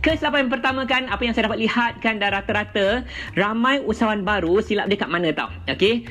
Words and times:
Kesilapan 0.00 0.48
yang 0.48 0.52
pertama 0.56 0.88
kan 0.88 1.12
apa 1.12 1.20
yang 1.28 1.36
saya 1.36 1.52
dapat 1.52 1.60
lihat 1.60 2.00
kan 2.00 2.16
dah 2.16 2.32
rata-rata 2.32 3.04
ramai 3.36 3.84
usahawan 3.84 4.24
baru 4.24 4.56
silap 4.64 4.88
dia 4.88 4.96
kat 4.96 5.12
mana 5.12 5.28
tau. 5.36 5.52
Okey. 5.68 6.08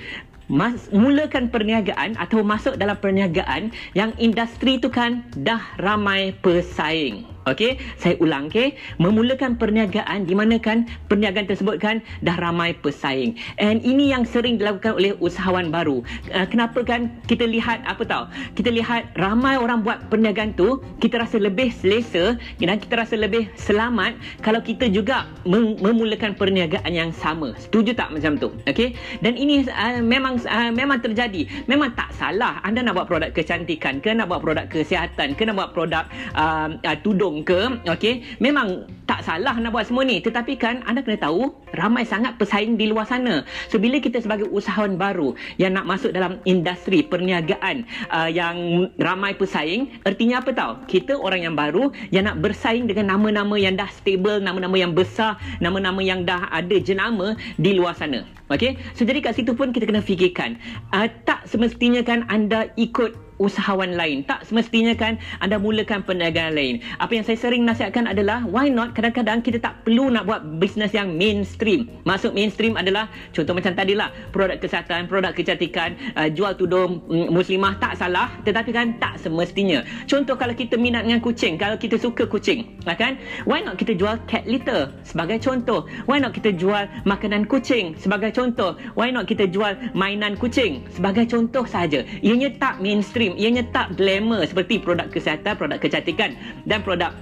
Mas, 0.49 0.89
mulakan 0.89 1.49
perniagaan 1.49 2.17
atau 2.17 2.41
masuk 2.41 2.77
dalam 2.77 2.97
perniagaan 2.97 3.69
yang 3.93 4.13
industri 4.17 4.81
tu 4.81 4.89
kan 4.89 5.25
dah 5.37 5.61
ramai 5.77 6.33
pesaing. 6.41 7.25
Okey, 7.49 7.81
saya 7.97 8.15
ulang 8.21 8.47
okey. 8.47 8.77
Memulakan 9.01 9.57
perniagaan 9.57 10.29
di 10.29 10.37
mana 10.37 10.61
kan 10.61 10.85
perniagaan 11.09 11.49
tersebut 11.49 11.81
kan 11.81 11.99
dah 12.21 12.37
ramai 12.37 12.77
pesaing. 12.77 13.35
And 13.57 13.81
ini 13.81 14.13
yang 14.13 14.23
sering 14.23 14.61
dilakukan 14.61 14.95
oleh 14.95 15.17
usahawan 15.17 15.73
baru. 15.73 16.05
Uh, 16.29 16.45
kenapa 16.45 16.85
kan 16.85 17.09
kita 17.25 17.43
lihat 17.49 17.81
apa 17.89 18.05
tahu? 18.05 18.23
Kita 18.53 18.69
lihat 18.69 19.17
ramai 19.17 19.57
orang 19.57 19.81
buat 19.81 20.07
perniagaan 20.13 20.53
tu, 20.53 20.79
kita 21.01 21.25
rasa 21.25 21.41
lebih 21.41 21.73
selesa 21.73 22.37
dan 22.61 22.77
kita 22.77 23.01
rasa 23.01 23.17
lebih 23.17 23.49
selamat 23.57 24.15
kalau 24.45 24.61
kita 24.61 24.87
juga 24.87 25.25
mem- 25.43 25.81
memulakan 25.81 26.37
perniagaan 26.37 26.93
yang 26.93 27.11
sama. 27.11 27.57
Setuju 27.57 27.97
tak 27.97 28.13
macam 28.13 28.37
tu? 28.37 28.53
Okey. 28.69 28.93
Dan 29.25 29.35
ini 29.35 29.65
uh, 29.67 29.99
memang 29.99 30.37
uh, 30.45 30.71
memang 30.71 31.01
terjadi. 31.01 31.49
Memang 31.65 31.97
tak 31.97 32.13
salah 32.13 32.61
anda 32.63 32.85
nak 32.85 32.95
buat 32.95 33.07
produk 33.09 33.31
kecantikan 33.33 33.97
ke 34.03 34.13
nak 34.13 34.29
buat 34.29 34.43
produk 34.43 34.69
kesihatan 34.69 35.33
ke 35.33 35.41
nak 35.47 35.55
buat 35.57 35.71
produk 35.73 36.05
uh, 36.37 36.75
uh, 36.75 36.97
tudung 37.01 37.38
ke 37.43 37.79
okey? 37.87 38.23
Memang 38.39 38.87
tak 39.09 39.25
salah 39.25 39.57
nak 39.57 39.73
buat 39.73 39.89
semua 39.89 40.05
ni 40.05 40.21
tetapi 40.21 40.55
kan 40.55 40.85
anda 40.85 41.01
kena 41.01 41.17
tahu 41.17 41.49
ramai 41.73 42.05
sangat 42.05 42.37
pesaing 42.37 42.77
di 42.77 42.89
luar 42.89 43.09
sana. 43.09 43.41
So 43.69 43.81
bila 43.81 43.97
kita 43.97 44.21
sebagai 44.21 44.49
usahawan 44.49 44.95
baru 44.99 45.33
yang 45.57 45.73
nak 45.77 45.85
masuk 45.89 46.11
dalam 46.13 46.37
industri 46.45 47.01
perniagaan 47.05 47.85
uh, 48.13 48.29
yang 48.29 48.89
ramai 49.01 49.33
pesaing 49.33 49.89
artinya 50.05 50.41
apa 50.41 50.51
tahu 50.53 50.73
kita 50.85 51.17
orang 51.17 51.45
yang 51.45 51.55
baru 51.57 51.89
yang 52.13 52.29
nak 52.29 52.41
bersaing 52.41 52.85
dengan 52.89 53.15
nama-nama 53.15 53.55
yang 53.57 53.77
dah 53.77 53.89
stable 53.89 54.41
nama-nama 54.41 54.75
yang 54.77 54.93
besar 54.93 55.37
nama-nama 55.63 55.99
yang 56.01 56.25
dah 56.25 56.47
ada 56.49 56.77
jenama 56.77 57.37
di 57.57 57.77
luar 57.77 57.97
sana 57.97 58.25
okey? 58.53 58.77
So 58.93 59.05
jadi 59.05 59.21
kat 59.23 59.37
situ 59.37 59.53
pun 59.53 59.73
kita 59.73 59.89
kena 59.89 60.01
fikirkan 60.03 60.57
uh, 60.93 61.07
tak 61.25 61.45
semestinya 61.49 62.01
kan 62.05 62.25
anda 62.29 62.69
ikut 62.75 63.28
usahawan 63.39 63.95
lain. 63.95 64.21
Tak 64.27 64.45
semestinya 64.45 64.93
kan 64.93 65.17
anda 65.39 65.55
mulakan 65.57 66.03
perniagaan 66.03 66.53
lain. 66.53 66.83
Apa 66.99 67.17
yang 67.17 67.25
saya 67.25 67.39
sering 67.39 67.63
nasihatkan 67.63 68.05
adalah 68.05 68.43
why 68.45 68.67
not 68.67 68.93
kadang-kadang 68.93 69.39
kita 69.39 69.57
tak 69.57 69.81
perlu 69.87 70.11
nak 70.11 70.27
buat 70.27 70.43
bisnes 70.59 70.91
yang 70.91 71.15
mainstream. 71.15 71.87
Masuk 72.03 72.35
mainstream 72.35 72.75
adalah 72.75 73.07
contoh 73.31 73.55
macam 73.55 73.73
tadi 73.73 73.95
lah 73.95 74.11
produk 74.35 74.59
kesihatan, 74.59 75.07
produk 75.07 75.31
kecantikan, 75.31 75.95
uh, 76.19 76.27
jual 76.27 76.53
tudung 76.59 77.01
mm, 77.07 77.31
muslimah 77.31 77.79
tak 77.79 77.95
salah 77.95 78.29
tetapi 78.43 78.75
kan 78.75 78.99
tak 78.99 79.17
semestinya. 79.17 79.81
Contoh 80.05 80.35
kalau 80.35 80.53
kita 80.53 80.75
minat 80.75 81.07
dengan 81.07 81.23
kucing, 81.23 81.55
kalau 81.55 81.79
kita 81.79 81.95
suka 81.95 82.27
kucing, 82.27 82.75
lah 82.83 82.95
kan? 82.99 83.15
Why 83.47 83.63
not 83.63 83.79
kita 83.79 83.95
jual 83.95 84.19
cat 84.27 84.43
litter 84.49 84.91
sebagai 85.05 85.39
contoh? 85.39 85.87
Why 86.09 86.19
not 86.19 86.35
kita 86.35 86.51
jual 86.55 86.89
makanan 87.07 87.47
kucing 87.47 87.95
sebagai 87.95 88.35
contoh? 88.35 88.75
Why 88.97 89.13
not 89.13 89.29
kita 89.29 89.47
jual 89.47 89.77
mainan 89.95 90.35
kucing 90.35 90.83
sebagai 90.91 91.29
contoh 91.29 91.63
saja? 91.69 92.03
Ianya 92.25 92.55
tak 92.57 92.81
mainstream 92.81 93.28
mainstream 93.29 93.37
ianya 93.37 93.63
tak 93.73 93.93
glamour 93.97 94.41
seperti 94.45 94.81
produk 94.81 95.07
kesihatan 95.13 95.53
produk 95.57 95.77
kecantikan 95.77 96.33
dan 96.65 96.81
produk 96.81 97.13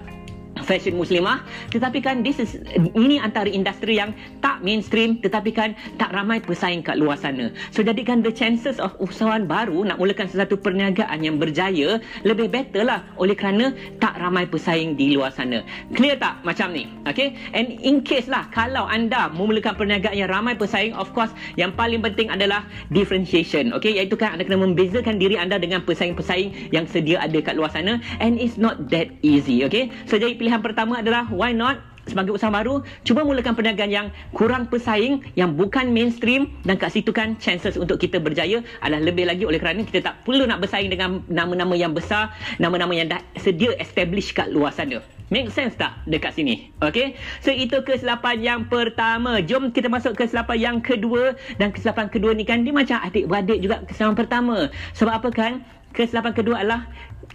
fashion 0.68 1.00
muslimah. 1.00 1.42
Tetapi 1.72 2.04
kan 2.04 2.22
this 2.22 2.38
is 2.44 2.60
ini 2.94 3.24
antara 3.24 3.48
industri 3.48 3.96
yang 3.96 4.12
tak 4.44 4.60
mainstream 4.60 5.24
tetapi 5.24 5.56
kan 5.56 5.72
tak 5.96 6.12
ramai 6.12 6.44
pesaing 6.44 6.84
kat 6.84 7.00
luar 7.00 7.16
sana. 7.16 7.50
So 7.72 7.80
jadikan 7.82 8.20
the 8.20 8.30
chances 8.36 8.78
of 8.84 8.92
usahawan 9.00 9.48
baru 9.48 9.88
nak 9.88 9.98
mulakan 9.98 10.28
sesuatu 10.28 10.60
perniagaan 10.60 11.24
yang 11.24 11.40
berjaya 11.40 12.04
lebih 12.28 12.52
better 12.52 12.84
lah. 12.84 13.08
Oleh 13.16 13.34
kerana 13.34 13.72
tak 14.04 14.20
ramai 14.20 14.44
pesaing 14.44 15.00
di 15.00 15.16
luar 15.16 15.32
sana. 15.32 15.64
Clear 15.96 16.20
tak 16.20 16.44
macam 16.44 16.76
ni? 16.76 16.92
Okay? 17.08 17.40
And 17.56 17.80
in 17.80 18.04
case 18.04 18.28
lah 18.28 18.52
kalau 18.52 18.84
anda 18.84 19.32
memulakan 19.32 19.80
perniagaan 19.80 20.20
yang 20.20 20.30
ramai 20.30 20.60
pesaing 20.60 20.92
of 20.98 21.16
course 21.16 21.32
yang 21.56 21.72
paling 21.72 22.04
penting 22.04 22.28
adalah 22.28 22.68
differentiation. 22.92 23.72
Okay? 23.80 23.96
Iaitu 23.96 24.20
kan 24.20 24.36
anda 24.36 24.44
kena 24.44 24.60
membezakan 24.60 25.16
diri 25.22 25.40
anda 25.40 25.56
dengan 25.56 25.86
pesaing-pesaing 25.88 26.74
yang 26.76 26.84
sedia 26.90 27.24
ada 27.24 27.40
kat 27.40 27.56
luar 27.56 27.72
sana. 27.72 28.04
And 28.20 28.36
it's 28.42 28.60
not 28.60 28.92
that 28.92 29.14
easy 29.24 29.64
okay? 29.64 29.94
So 30.10 30.18
jadi 30.18 30.34
pilihan 30.36 30.57
pertama 30.60 31.00
adalah 31.02 31.26
why 31.30 31.54
not 31.54 31.80
sebagai 32.08 32.34
usaha 32.34 32.48
baru 32.48 32.82
cuba 33.04 33.28
mulakan 33.28 33.54
perniagaan 33.54 33.92
yang 33.92 34.08
kurang 34.32 34.72
pesaing 34.72 35.22
yang 35.36 35.54
bukan 35.54 35.92
mainstream 35.92 36.48
dan 36.64 36.80
kat 36.80 36.96
situ 36.96 37.12
kan 37.12 37.36
chances 37.38 37.76
untuk 37.76 38.00
kita 38.00 38.18
berjaya 38.18 38.64
adalah 38.80 39.04
lebih 39.04 39.28
lagi 39.28 39.44
oleh 39.44 39.60
kerana 39.60 39.84
kita 39.84 40.02
tak 40.02 40.24
perlu 40.24 40.48
nak 40.48 40.64
bersaing 40.64 40.88
dengan 40.88 41.22
nama-nama 41.28 41.76
yang 41.76 41.92
besar 41.92 42.32
nama-nama 42.58 42.96
yang 42.96 43.12
dah 43.12 43.20
sedia 43.36 43.76
establish 43.78 44.32
kat 44.32 44.48
luar 44.50 44.72
sana 44.72 45.04
Make 45.28 45.52
sense 45.52 45.76
tak 45.76 45.92
dekat 46.08 46.40
sini? 46.40 46.72
Okay? 46.80 47.20
So, 47.44 47.52
itu 47.52 47.84
kesilapan 47.84 48.40
yang 48.40 48.62
pertama. 48.72 49.44
Jom 49.44 49.76
kita 49.76 49.92
masuk 49.92 50.16
ke 50.16 50.24
kesilapan 50.24 50.56
yang 50.56 50.78
kedua. 50.80 51.36
Dan 51.60 51.76
kesilapan 51.76 52.08
kedua 52.08 52.32
ni 52.32 52.48
kan, 52.48 52.64
dia 52.64 52.72
macam 52.72 53.04
adik-beradik 53.04 53.60
juga 53.60 53.84
kesilapan 53.84 54.16
pertama. 54.16 54.58
Sebab 54.96 55.14
apa 55.20 55.30
kan? 55.36 55.68
Kesilapan 55.92 56.32
kedua 56.32 56.64
adalah 56.64 56.88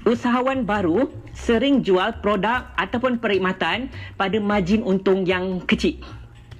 usahawan 0.02 0.66
baru 0.66 1.10
sering 1.32 1.80
jual 1.86 2.18
produk 2.20 2.68
ataupun 2.76 3.22
perkhidmatan 3.22 3.88
pada 4.18 4.36
margin 4.42 4.82
untung 4.82 5.24
yang 5.24 5.62
kecil. 5.64 6.02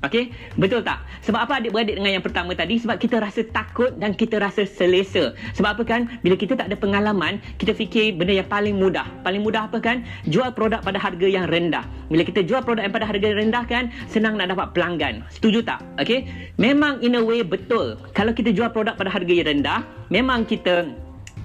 Okey, 0.02 0.34
betul 0.58 0.82
tak? 0.82 0.98
Sebab 1.22 1.46
apa 1.46 1.62
adik-beradik 1.62 1.94
dengan 1.94 2.18
yang 2.18 2.24
pertama 2.26 2.58
tadi? 2.58 2.74
Sebab 2.74 2.98
kita 2.98 3.22
rasa 3.22 3.46
takut 3.46 3.94
dan 4.02 4.18
kita 4.18 4.42
rasa 4.42 4.66
selesa. 4.66 5.30
Sebab 5.54 5.78
apa 5.78 5.82
kan? 5.86 6.10
Bila 6.26 6.34
kita 6.34 6.58
tak 6.58 6.66
ada 6.66 6.74
pengalaman, 6.74 7.38
kita 7.54 7.70
fikir 7.70 8.18
benda 8.18 8.34
yang 8.34 8.50
paling 8.50 8.74
mudah. 8.74 9.06
Paling 9.22 9.46
mudah 9.46 9.70
apa 9.70 9.78
kan? 9.78 10.02
Jual 10.26 10.50
produk 10.58 10.82
pada 10.82 10.98
harga 10.98 11.22
yang 11.22 11.46
rendah. 11.46 11.86
Bila 12.10 12.26
kita 12.26 12.42
jual 12.42 12.66
produk 12.66 12.82
yang 12.82 12.90
pada 12.90 13.06
harga 13.06 13.22
yang 13.30 13.46
rendah 13.46 13.62
kan, 13.62 13.94
senang 14.10 14.34
nak 14.34 14.50
dapat 14.50 14.74
pelanggan. 14.74 15.22
Setuju 15.30 15.62
tak? 15.62 15.78
Okey, 16.02 16.26
memang 16.58 16.98
in 16.98 17.14
a 17.14 17.22
way 17.22 17.46
betul. 17.46 17.94
Kalau 18.10 18.34
kita 18.34 18.50
jual 18.50 18.74
produk 18.74 18.98
pada 18.98 19.06
harga 19.06 19.30
yang 19.30 19.46
rendah, 19.54 19.86
memang 20.10 20.42
kita 20.50 20.90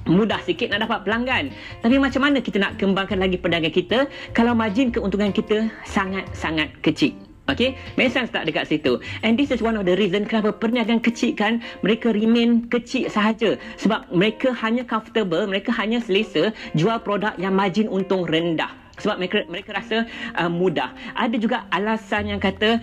mudah 0.09 0.40
sikit 0.44 0.72
nak 0.73 0.88
dapat 0.88 1.06
pelanggan. 1.06 1.53
Tapi 1.84 1.95
macam 2.01 2.23
mana 2.23 2.40
kita 2.40 2.57
nak 2.57 2.79
kembangkan 2.79 3.19
lagi 3.19 3.38
perdagangan 3.38 3.73
kita 3.75 4.00
kalau 4.34 4.56
margin 4.57 4.90
keuntungan 4.90 5.31
kita 5.35 5.69
sangat-sangat 5.85 6.72
kecil? 6.81 7.13
Okay, 7.47 7.79
make 7.95 8.12
sense 8.12 8.28
tak 8.28 8.44
dekat 8.44 8.67
situ? 8.67 9.00
And 9.23 9.40
this 9.40 9.56
is 9.56 9.63
one 9.63 9.79
of 9.79 9.88
the 9.88 9.96
reason 9.96 10.28
kenapa 10.28 10.51
perniagaan 10.51 11.00
kecil 11.00 11.31
kan 11.31 11.63
mereka 11.79 12.12
remain 12.12 12.67
kecil 12.67 13.07
sahaja. 13.07 13.56
Sebab 13.79 14.12
mereka 14.12 14.51
hanya 14.59 14.84
comfortable, 14.84 15.47
mereka 15.47 15.72
hanya 15.79 16.03
selesa 16.03 16.51
jual 16.75 17.00
produk 17.00 17.40
yang 17.40 17.56
margin 17.56 17.88
untung 17.88 18.28
rendah 18.28 18.87
sebab 19.02 19.16
mereka 19.22 19.46
mereka 19.47 19.78
rasa 19.78 20.06
uh, 20.38 20.50
mudah. 20.50 20.94
Ada 21.13 21.35
juga 21.38 21.66
alasan 21.74 22.34
yang 22.34 22.41
kata 22.41 22.81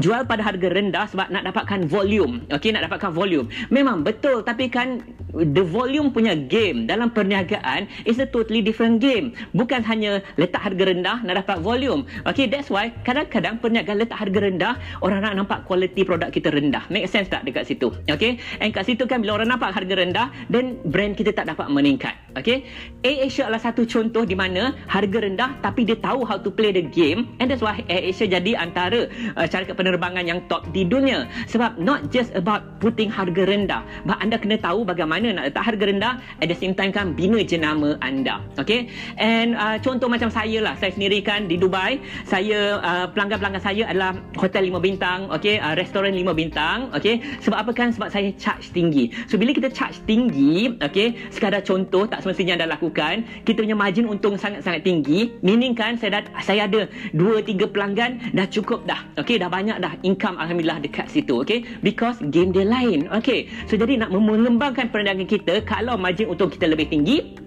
jual 0.00 0.24
pada 0.28 0.44
harga 0.44 0.68
rendah 0.70 1.04
sebab 1.10 1.28
nak 1.32 1.44
dapatkan 1.48 1.88
volume. 1.88 2.44
Okey, 2.52 2.72
nak 2.72 2.88
dapatkan 2.88 3.12
volume. 3.12 3.48
Memang 3.72 4.04
betul 4.04 4.44
tapi 4.44 4.68
kan 4.68 5.00
the 5.34 5.64
volume 5.64 6.14
punya 6.14 6.36
game 6.36 6.86
dalam 6.86 7.10
perniagaan 7.10 7.90
is 8.06 8.20
a 8.20 8.28
totally 8.28 8.60
different 8.60 9.00
game. 9.00 9.32
Bukan 9.56 9.82
hanya 9.84 10.22
letak 10.38 10.62
harga 10.62 10.92
rendah 10.92 11.16
nak 11.24 11.44
dapat 11.44 11.58
volume. 11.64 12.06
Okey, 12.28 12.46
that's 12.46 12.68
why 12.68 12.92
kadang-kadang 13.02 13.58
perniagaan 13.58 13.98
letak 14.04 14.20
harga 14.20 14.38
rendah 14.44 14.74
orang 15.00 15.24
nak 15.24 15.34
nampak 15.44 15.58
quality 15.64 16.04
produk 16.04 16.30
kita 16.30 16.52
rendah. 16.52 16.84
Make 16.92 17.08
sense 17.08 17.26
tak 17.32 17.48
dekat 17.48 17.66
situ? 17.66 17.90
Okey, 18.10 18.38
and 18.60 18.70
kat 18.70 18.86
situ 18.86 19.08
kan 19.08 19.24
bila 19.24 19.40
orang 19.40 19.56
nampak 19.56 19.72
harga 19.72 19.94
rendah 19.96 20.28
then 20.52 20.78
brand 20.88 21.16
kita 21.16 21.32
tak 21.32 21.48
dapat 21.48 21.66
meningkat. 21.72 22.14
Okey, 22.34 22.66
Asia 23.02 23.46
adalah 23.46 23.62
satu 23.62 23.86
contoh 23.86 24.26
di 24.26 24.34
mana 24.34 24.74
harga 24.90 25.18
rendah 25.22 25.53
tapi 25.60 25.86
dia 25.86 25.98
tahu 25.98 26.24
how 26.24 26.38
to 26.40 26.50
play 26.50 26.72
the 26.72 26.82
game 26.82 27.30
and 27.38 27.50
that's 27.50 27.62
why 27.62 27.78
Air 27.86 28.10
Asia 28.10 28.26
jadi 28.26 28.58
antara 28.58 29.06
uh, 29.36 29.46
syarikat 29.46 29.76
penerbangan 29.76 30.24
yang 30.24 30.40
top 30.50 30.66
di 30.72 30.82
dunia. 30.86 31.28
Sebab 31.50 31.78
not 31.78 32.10
just 32.10 32.32
about 32.32 32.64
putting 32.80 33.12
harga 33.12 33.44
rendah 33.44 33.82
but 34.08 34.18
anda 34.18 34.40
kena 34.40 34.58
tahu 34.58 34.82
bagaimana 34.82 35.34
nak 35.34 35.52
letak 35.52 35.64
harga 35.64 35.84
rendah 35.90 36.14
at 36.40 36.46
the 36.48 36.56
same 36.56 36.72
time 36.72 36.90
kan 36.90 37.12
bina 37.12 37.42
jenama 37.44 38.00
anda. 38.00 38.40
Okay? 38.58 38.90
And 39.20 39.54
uh, 39.54 39.76
contoh 39.82 40.08
macam 40.08 40.32
saya 40.32 40.62
lah. 40.64 40.74
Saya 40.80 40.94
sendiri 40.94 41.20
kan 41.20 41.46
di 41.46 41.60
Dubai 41.60 42.00
saya 42.24 42.80
uh, 42.80 43.06
pelanggan-pelanggan 43.12 43.62
saya 43.62 43.82
adalah 43.90 44.16
hotel 44.38 44.66
5 44.70 44.80
bintang 44.80 45.28
okay? 45.30 45.60
Uh, 45.60 45.76
restoran 45.76 46.16
5 46.16 46.32
bintang 46.32 46.88
okay? 46.96 47.20
Sebab 47.44 47.58
apa 47.66 47.70
kan? 47.76 47.92
Sebab 47.92 48.08
saya 48.08 48.32
charge 48.40 48.72
tinggi. 48.72 49.12
So 49.28 49.36
bila 49.36 49.52
kita 49.52 49.68
charge 49.70 50.00
tinggi 50.08 50.78
okay? 50.80 51.14
Sekadar 51.30 51.60
contoh 51.62 52.06
tak 52.08 52.24
semestinya 52.24 52.56
anda 52.60 52.68
lakukan 52.70 53.24
kita 53.42 53.64
punya 53.64 53.76
margin 53.76 54.06
untung 54.08 54.38
sangat-sangat 54.38 54.86
tinggi 54.86 55.34
meaning 55.44 55.76
kan 55.76 56.00
saya 56.00 56.18
dah, 56.18 56.22
saya 56.40 56.64
ada 56.64 56.88
2 57.12 57.44
3 57.44 57.68
pelanggan 57.68 58.18
dah 58.32 58.48
cukup 58.48 58.88
dah. 58.88 59.04
Okey 59.20 59.36
dah 59.36 59.52
banyak 59.52 59.76
dah 59.78 59.92
income 60.00 60.40
alhamdulillah 60.40 60.80
dekat 60.80 61.06
situ 61.12 61.44
okey? 61.44 61.62
Because 61.84 62.18
game 62.32 62.50
dia 62.50 62.64
lain 62.64 63.06
okey? 63.12 63.46
So 63.68 63.76
jadi 63.76 64.00
nak 64.00 64.10
mengembangkan 64.10 64.88
perniagaan 64.88 65.28
kita 65.28 65.60
kalau 65.68 66.00
margin 66.00 66.32
untung 66.32 66.48
kita 66.48 66.64
lebih 66.64 66.88
tinggi 66.88 67.43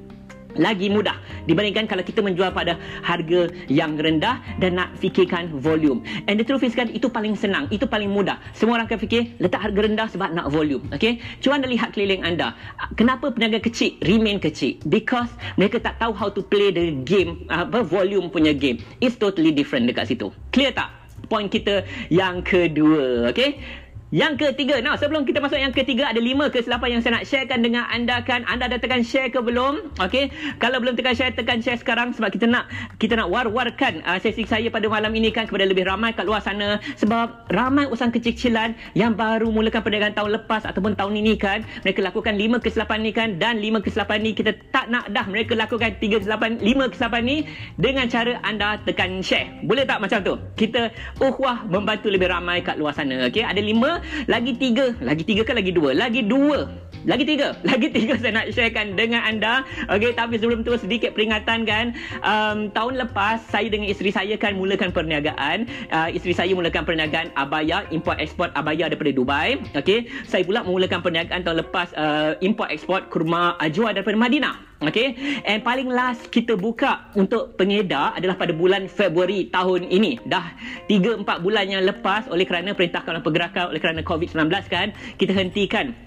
lagi 0.55 0.87
mudah 0.87 1.19
dibandingkan 1.43 1.85
kalau 1.89 2.03
kita 2.03 2.23
menjual 2.23 2.55
pada 2.55 2.79
harga 3.03 3.51
yang 3.67 3.99
rendah 3.99 4.39
dan 4.63 4.79
nak 4.79 4.95
fikirkan 4.99 5.51
volume. 5.59 6.03
And 6.27 6.39
the 6.39 6.45
truth 6.47 6.63
is 6.63 6.71
kan 6.71 6.87
itu 6.91 7.11
paling 7.11 7.35
senang, 7.35 7.67
itu 7.73 7.83
paling 7.83 8.07
mudah. 8.07 8.39
Semua 8.55 8.79
orang 8.79 8.87
akan 8.87 8.99
fikir 8.99 9.35
letak 9.43 9.59
harga 9.59 9.79
rendah 9.83 10.07
sebab 10.11 10.29
nak 10.31 10.47
volume. 10.47 10.87
Okay? 10.93 11.19
Cuba 11.43 11.59
anda 11.59 11.67
lihat 11.67 11.91
keliling 11.91 12.23
anda. 12.23 12.55
Kenapa 12.95 13.31
peniaga 13.31 13.59
kecil 13.59 13.99
remain 14.03 14.39
kecil? 14.39 14.79
Because 14.87 15.29
mereka 15.59 15.83
tak 15.83 15.99
tahu 15.99 16.15
how 16.15 16.29
to 16.31 16.41
play 16.43 16.71
the 16.71 16.95
game, 17.03 17.43
apa 17.51 17.83
volume 17.83 18.31
punya 18.31 18.55
game. 18.55 18.79
It's 19.03 19.19
totally 19.19 19.51
different 19.51 19.87
dekat 19.89 20.11
situ. 20.11 20.31
Clear 20.51 20.71
tak? 20.71 20.93
Point 21.27 21.51
kita 21.51 21.83
yang 22.07 22.45
kedua. 22.45 23.33
Okay? 23.33 23.59
Yang 24.07 24.39
ketiga, 24.39 24.79
nah 24.79 24.95
sebelum 24.95 25.27
kita 25.27 25.43
masuk 25.43 25.59
yang 25.59 25.75
ketiga 25.75 26.07
ada 26.07 26.23
lima 26.23 26.47
kesilapan 26.47 26.95
yang 26.95 27.01
saya 27.03 27.19
nak 27.19 27.27
sharekan 27.27 27.59
dengan 27.59 27.83
anda 27.91 28.23
kan. 28.23 28.47
Anda 28.47 28.71
dah 28.71 28.79
tekan 28.79 29.03
share 29.03 29.27
ke 29.27 29.43
belum? 29.43 29.99
Okey. 29.99 30.31
Kalau 30.63 30.79
belum 30.79 30.95
tekan 30.95 31.11
share, 31.11 31.35
tekan 31.35 31.59
share 31.59 31.75
sekarang 31.75 32.15
sebab 32.15 32.31
kita 32.31 32.47
nak 32.47 32.71
kita 33.03 33.19
nak 33.19 33.27
war-warkan 33.27 33.99
uh, 34.07 34.15
sesi 34.15 34.47
saya 34.47 34.71
pada 34.71 34.87
malam 34.87 35.11
ini 35.11 35.27
kan 35.35 35.43
kepada 35.43 35.67
lebih 35.67 35.83
ramai 35.83 36.15
kat 36.15 36.23
luar 36.23 36.39
sana 36.39 36.79
sebab 36.95 37.51
ramai 37.51 37.83
usaha 37.91 38.07
kecil-kecilan 38.07 38.79
yang 38.95 39.11
baru 39.11 39.51
mulakan 39.51 39.83
perniagaan 39.83 40.15
tahun 40.15 40.39
lepas 40.39 40.63
ataupun 40.63 40.95
tahun 40.95 41.19
ini 41.19 41.35
kan 41.35 41.67
mereka 41.83 41.99
lakukan 41.99 42.39
lima 42.39 42.63
kesilapan 42.63 43.03
ni 43.03 43.11
kan 43.11 43.35
dan 43.35 43.59
lima 43.59 43.83
kesilapan 43.83 44.23
ni 44.23 44.31
kita 44.31 44.55
tak 44.71 44.87
nak 44.87 45.11
dah 45.11 45.27
mereka 45.27 45.51
lakukan 45.51 45.99
tiga 45.99 46.23
kesilapan 46.23 46.55
lima 46.63 46.87
kesilapan 46.87 47.27
ni 47.27 47.37
dengan 47.75 48.07
cara 48.07 48.39
anda 48.47 48.79
tekan 48.87 49.19
share. 49.19 49.51
Boleh 49.67 49.83
tak 49.83 49.99
macam 49.99 50.23
tu? 50.23 50.39
Kita 50.55 50.95
uhwah 51.19 51.67
membantu 51.67 52.07
lebih 52.07 52.31
ramai 52.31 52.63
kat 52.63 52.79
luar 52.79 52.95
sana. 52.95 53.27
Okey, 53.27 53.43
ada 53.43 53.59
lima 53.59 53.96
lagi 54.25 54.57
tiga. 54.57 54.95
Lagi 54.99 55.23
tiga 55.23 55.41
kan 55.47 55.55
lagi 55.57 55.71
dua? 55.73 55.93
Lagi 55.93 56.21
dua 56.25 56.86
lagi 57.07 57.23
tiga. 57.23 57.55
Lagi 57.69 57.87
tiga 57.89 58.19
saya 58.19 58.35
nak 58.35 58.51
sharekan 58.51 58.99
dengan 58.99 59.23
anda. 59.23 59.63
Okey 59.87 60.11
tapi 60.13 60.35
sebelum 60.37 60.67
tu 60.67 60.75
sedikit 60.75 61.15
peringatan 61.15 61.63
kan. 61.63 61.95
Um, 62.21 62.67
tahun 62.75 62.99
lepas 63.07 63.47
saya 63.47 63.71
dengan 63.71 63.87
isteri 63.87 64.11
saya 64.11 64.35
kan 64.35 64.59
mulakan 64.59 64.91
perniagaan. 64.91 65.71
Uh, 65.87 66.11
isteri 66.11 66.35
saya 66.35 66.51
mulakan 66.51 66.83
perniagaan 66.83 67.31
abaya 67.39 67.87
import 67.95 68.19
export 68.19 68.51
abaya 68.59 68.91
daripada 68.91 69.15
Dubai. 69.15 69.55
Okey 69.73 70.11
saya 70.27 70.43
pula 70.43 70.67
mulakan 70.67 70.99
perniagaan 70.99 71.47
tahun 71.47 71.63
lepas 71.63 71.95
uh, 71.95 72.35
import 72.43 72.69
export 72.75 73.07
kurma 73.07 73.55
ajwa 73.63 73.95
daripada 73.95 74.19
Madinah. 74.19 74.67
Okay, 74.77 75.17
and 75.41 75.65
paling 75.65 75.89
last 75.89 76.29
kita 76.29 76.53
buka 76.53 77.09
untuk 77.17 77.57
pengedar 77.57 78.13
adalah 78.13 78.37
pada 78.37 78.53
bulan 78.53 78.85
Februari 78.85 79.49
tahun 79.49 79.89
ini. 79.89 80.21
Dah 80.29 80.53
3-4 80.85 81.25
bulan 81.41 81.65
yang 81.65 81.81
lepas 81.81 82.29
oleh 82.29 82.45
kerana 82.45 82.77
Perintah 82.77 83.01
Kawalan 83.01 83.25
Pergerakan 83.25 83.73
oleh 83.73 83.81
kerana 83.81 84.05
COVID-19 84.05 84.37
kan, 84.69 84.93
kita 85.17 85.33
hentikan 85.33 85.97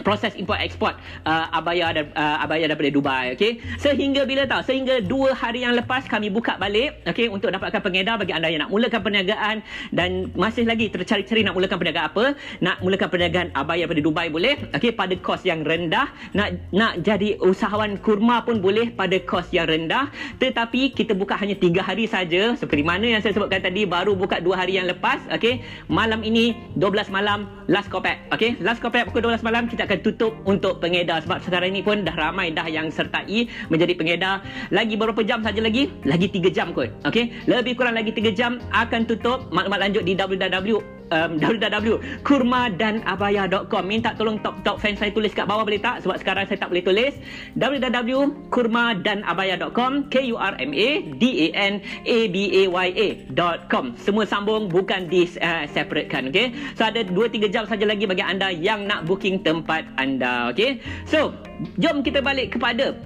proses 0.00 0.32
import 0.38 0.62
ekspor 0.62 0.94
uh, 1.26 1.46
abaya 1.50 1.90
dan 1.90 2.14
uh, 2.14 2.38
abaya 2.40 2.70
daripada 2.70 2.90
Dubai 2.94 3.34
okey? 3.34 3.58
Sehingga 3.82 4.24
bila 4.24 4.46
tahu 4.46 4.62
sehingga 4.62 5.02
dua 5.02 5.34
hari 5.34 5.66
yang 5.66 5.74
lepas 5.74 6.06
kami 6.06 6.30
buka 6.30 6.56
balik 6.56 7.02
okey 7.10 7.26
untuk 7.26 7.50
dapatkan 7.50 7.82
pengedar 7.82 8.16
bagi 8.16 8.30
anda 8.30 8.48
yang 8.48 8.66
nak 8.66 8.72
mulakan 8.72 9.00
perniagaan 9.02 9.56
dan 9.90 10.30
masih 10.38 10.64
lagi 10.64 10.88
tercari-cari 10.88 11.42
nak 11.42 11.58
mulakan 11.58 11.76
perniagaan 11.76 12.06
apa? 12.06 12.24
Nak 12.62 12.76
mulakan 12.80 13.08
perniagaan 13.10 13.48
abaya 13.52 13.84
daripada 13.90 14.02
Dubai 14.06 14.26
boleh 14.30 14.54
okey 14.78 14.94
pada 14.94 15.14
kos 15.18 15.42
yang 15.42 15.66
rendah. 15.66 16.06
Nak 16.38 16.70
nak 16.70 17.02
jadi 17.02 17.36
usahawan 17.42 17.98
kurma 17.98 18.46
pun 18.46 18.62
boleh 18.62 18.94
pada 18.94 19.18
kos 19.26 19.50
yang 19.50 19.66
rendah. 19.66 20.08
Tetapi 20.38 20.94
kita 20.94 21.18
buka 21.18 21.34
hanya 21.34 21.58
tiga 21.58 21.82
hari 21.82 22.06
saja. 22.06 22.54
Seperti 22.54 22.86
mana 22.86 23.18
yang 23.18 23.20
saya 23.20 23.34
sebutkan 23.34 23.58
tadi 23.58 23.84
baru 23.84 24.14
buka 24.14 24.38
dua 24.38 24.62
hari 24.62 24.78
yang 24.78 24.86
lepas 24.86 25.18
okey? 25.34 25.60
Malam 25.90 26.22
ini 26.22 26.54
12 26.78 27.10
malam 27.10 27.50
last 27.66 27.90
kopek 27.90 28.30
okey? 28.30 28.62
Last 28.62 28.78
kopek 28.78 29.10
pukul 29.10 29.26
12 29.26 29.42
malam 29.42 29.66
kita 29.66 29.79
akan 29.82 29.98
tutup 30.04 30.32
untuk 30.44 30.78
pengedar. 30.78 31.24
Sebab 31.24 31.40
sekarang 31.44 31.72
ini 31.72 31.80
pun 31.80 32.04
dah 32.04 32.14
ramai 32.14 32.52
dah 32.52 32.68
yang 32.68 32.92
sertai 32.92 33.48
menjadi 33.72 33.92
pengedar. 33.96 34.44
Lagi 34.68 34.94
beberapa 34.94 35.24
jam 35.24 35.40
saja 35.40 35.60
lagi 35.64 35.88
lagi 36.04 36.28
3 36.28 36.52
jam 36.52 36.70
kot. 36.76 36.92
Okey? 37.08 37.32
Lebih 37.48 37.74
kurang 37.76 37.96
lagi 37.96 38.12
3 38.12 38.30
jam 38.36 38.60
akan 38.70 39.08
tutup. 39.08 39.48
Maklumat 39.50 39.80
lanjut 39.88 40.04
di 40.04 40.12
www 40.12 40.99
um, 41.10 41.38
www.kurmadanabaya.com 41.38 43.86
minta 43.86 44.14
tolong 44.16 44.38
top-top 44.40 44.80
fans 44.80 44.98
saya 44.98 45.12
tulis 45.12 45.34
kat 45.34 45.46
bawah 45.46 45.64
boleh 45.66 45.78
tak? 45.82 46.00
Sebab 46.06 46.18
sekarang 46.22 46.46
saya 46.46 46.58
tak 46.62 46.70
boleh 46.72 46.84
tulis. 46.86 47.14
Www.kurmadanabaya.com 47.58 49.92
k 50.08 50.22
u 50.30 50.36
r 50.38 50.54
m 50.58 50.74
a 50.74 51.02
d 51.18 51.50
a 51.50 51.52
n 51.54 51.80
a 51.84 52.28
b 52.30 52.36
a 52.64 52.66
y 52.70 52.88
a.com 52.96 53.96
semua 53.98 54.24
sambung 54.24 54.68
bukan 54.70 55.08
di 55.10 55.26
uh, 55.42 55.66
separate 55.70 56.08
kan 56.08 56.26
okey? 56.30 56.54
So 56.78 56.84
ada 56.86 57.02
2 57.04 57.12
3 57.12 57.52
jam 57.52 57.66
saja 57.66 57.84
lagi 57.84 58.06
bagi 58.06 58.22
anda 58.24 58.50
yang 58.54 58.86
nak 58.86 59.04
booking 59.06 59.42
tempat 59.42 59.84
anda 59.98 60.50
okey? 60.54 60.78
So 61.04 61.34
jom 61.76 62.00
kita 62.00 62.24
balik 62.24 62.56
kepada 62.56 62.96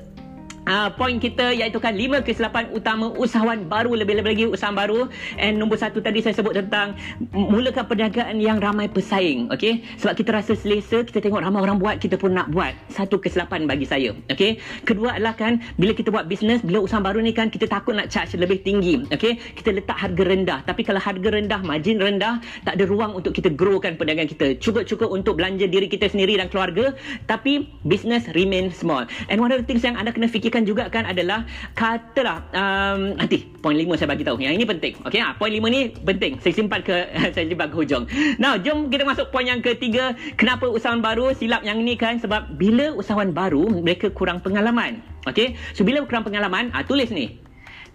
Uh, 0.64 0.88
poin 0.96 1.20
kita 1.20 1.52
iaitu 1.52 1.76
kan 1.76 1.92
lima 1.92 2.24
kesilapan 2.24 2.72
utama 2.72 3.12
usahawan 3.20 3.68
baru 3.68 4.00
lebih-lebih 4.00 4.30
lagi 4.32 4.44
usahawan 4.48 4.76
baru 4.80 5.00
and 5.36 5.60
nombor 5.60 5.76
satu 5.76 6.00
tadi 6.00 6.24
saya 6.24 6.32
sebut 6.40 6.56
tentang 6.56 6.96
mulakan 7.36 7.84
perniagaan 7.84 8.40
yang 8.40 8.56
ramai 8.64 8.88
pesaing 8.88 9.52
okay? 9.52 9.84
sebab 10.00 10.16
kita 10.16 10.32
rasa 10.32 10.56
selesa 10.56 11.04
kita 11.04 11.20
tengok 11.20 11.44
ramai 11.44 11.60
orang 11.60 11.76
buat 11.76 12.00
kita 12.00 12.16
pun 12.16 12.32
nak 12.32 12.48
buat 12.48 12.72
satu 12.88 13.20
kesilapan 13.20 13.68
bagi 13.68 13.84
saya 13.84 14.16
okay? 14.32 14.56
kedua 14.88 15.20
adalah 15.20 15.36
kan 15.36 15.60
bila 15.76 15.92
kita 15.92 16.08
buat 16.08 16.32
bisnes 16.32 16.64
bila 16.64 16.80
usahawan 16.80 17.12
baru 17.12 17.18
ni 17.20 17.36
kan 17.36 17.52
kita 17.52 17.68
takut 17.68 17.92
nak 17.92 18.08
charge 18.08 18.32
lebih 18.32 18.64
tinggi 18.64 19.04
okay? 19.12 19.36
kita 19.36 19.68
letak 19.68 20.00
harga 20.00 20.24
rendah 20.24 20.64
tapi 20.64 20.80
kalau 20.80 20.96
harga 20.96 21.28
rendah 21.28 21.60
margin 21.60 22.00
rendah 22.00 22.40
tak 22.64 22.80
ada 22.80 22.88
ruang 22.88 23.12
untuk 23.12 23.36
kita 23.36 23.52
growkan 23.52 24.00
perniagaan 24.00 24.32
kita 24.32 24.56
cukup-cukup 24.64 25.12
untuk 25.12 25.36
belanja 25.36 25.68
diri 25.68 25.92
kita 25.92 26.08
sendiri 26.08 26.40
dan 26.40 26.48
keluarga 26.48 26.96
tapi 27.28 27.68
business 27.84 28.24
remain 28.32 28.72
small 28.72 29.04
and 29.28 29.44
one 29.44 29.52
of 29.52 29.60
the 29.60 29.66
things 29.68 29.84
yang 29.84 30.00
anda 30.00 30.08
kena 30.08 30.24
fikir 30.24 30.53
fikirkan 30.54 30.62
juga 30.70 30.86
kan 30.86 31.02
adalah 31.10 31.42
katalah 31.74 32.46
um, 32.54 33.18
nanti 33.18 33.42
poin 33.58 33.74
lima 33.74 33.98
saya 33.98 34.14
bagi 34.14 34.22
tahu. 34.22 34.38
Yang 34.38 34.54
ini 34.62 34.64
penting. 34.70 34.94
Okey 35.02 35.18
ah 35.18 35.34
poin 35.34 35.50
lima 35.50 35.66
ni 35.66 35.90
penting. 35.90 36.38
Saya 36.38 36.54
simpan 36.54 36.80
ke 36.86 37.10
saya 37.34 37.44
simpan 37.50 37.74
ke 37.74 37.76
hujung. 37.76 38.06
Now 38.38 38.54
jom 38.54 38.86
kita 38.86 39.02
masuk 39.02 39.34
poin 39.34 39.50
yang 39.50 39.58
ketiga. 39.58 40.14
Kenapa 40.38 40.70
usahawan 40.70 41.02
baru 41.02 41.34
silap 41.34 41.66
yang 41.66 41.82
ini 41.82 41.98
kan 41.98 42.22
sebab 42.22 42.54
bila 42.54 42.94
usahawan 42.94 43.34
baru 43.34 43.66
mereka 43.82 44.14
kurang 44.14 44.38
pengalaman. 44.38 45.02
Okey. 45.26 45.58
So 45.74 45.82
bila 45.82 46.06
kurang 46.06 46.22
pengalaman 46.22 46.70
ah 46.70 46.86
tulis 46.86 47.10
ni. 47.10 47.42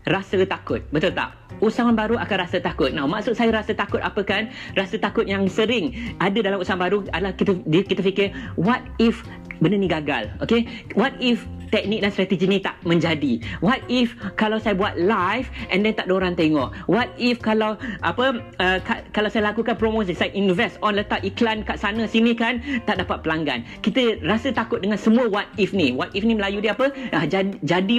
Rasa 0.08 0.40
takut. 0.48 0.80
Betul 0.96 1.12
tak? 1.12 1.36
Usahawan 1.60 1.92
baru 1.92 2.16
akan 2.16 2.38
rasa 2.40 2.64
takut. 2.64 2.88
Nah, 2.96 3.04
maksud 3.04 3.36
saya 3.36 3.52
rasa 3.52 3.76
takut 3.76 4.00
apa 4.00 4.24
kan? 4.24 4.48
Rasa 4.72 4.96
takut 4.96 5.28
yang 5.28 5.44
sering 5.52 6.16
ada 6.24 6.40
dalam 6.40 6.64
usahawan 6.64 6.84
baru 6.88 6.98
adalah 7.12 7.36
kita 7.36 7.52
kita 7.68 8.00
fikir 8.00 8.32
what 8.56 8.80
if 8.96 9.28
benda 9.60 9.76
ni 9.76 9.92
gagal 9.92 10.32
okay 10.40 10.66
what 10.96 11.12
if 11.20 11.44
teknik 11.70 12.04
dan 12.04 12.12
strategi 12.14 12.46
ni 12.50 12.60
tak 12.60 12.78
menjadi. 12.84 13.42
What 13.64 13.82
if 13.88 14.14
kalau 14.36 14.58
saya 14.58 14.76
buat 14.76 14.98
live 14.98 15.48
and 15.70 15.86
then 15.86 15.94
tak 15.96 16.10
ada 16.10 16.14
orang 16.20 16.34
tengok? 16.36 16.74
What 16.90 17.14
if 17.18 17.40
kalau 17.42 17.78
apa 18.02 18.42
uh, 18.60 18.78
ka, 18.84 19.06
kalau 19.14 19.30
saya 19.32 19.54
lakukan 19.54 19.78
promosi 19.78 20.14
saya 20.14 20.34
invest 20.34 20.82
on 20.82 20.98
letak 20.98 21.22
iklan 21.24 21.64
kat 21.64 21.78
sana 21.80 22.06
sini 22.10 22.34
kan 22.34 22.62
tak 22.84 23.00
dapat 23.02 23.22
pelanggan. 23.24 23.64
Kita 23.86 24.20
rasa 24.26 24.52
takut 24.52 24.82
dengan 24.84 24.98
semua 25.00 25.30
what 25.30 25.48
if 25.56 25.72
ni. 25.72 25.94
What 25.94 26.12
if 26.18 26.26
ni 26.26 26.36
Melayu 26.36 26.60
dia 26.60 26.74
apa? 26.74 26.92
Uh, 27.14 27.26
jadi 27.26 27.54
jadi 27.64 27.96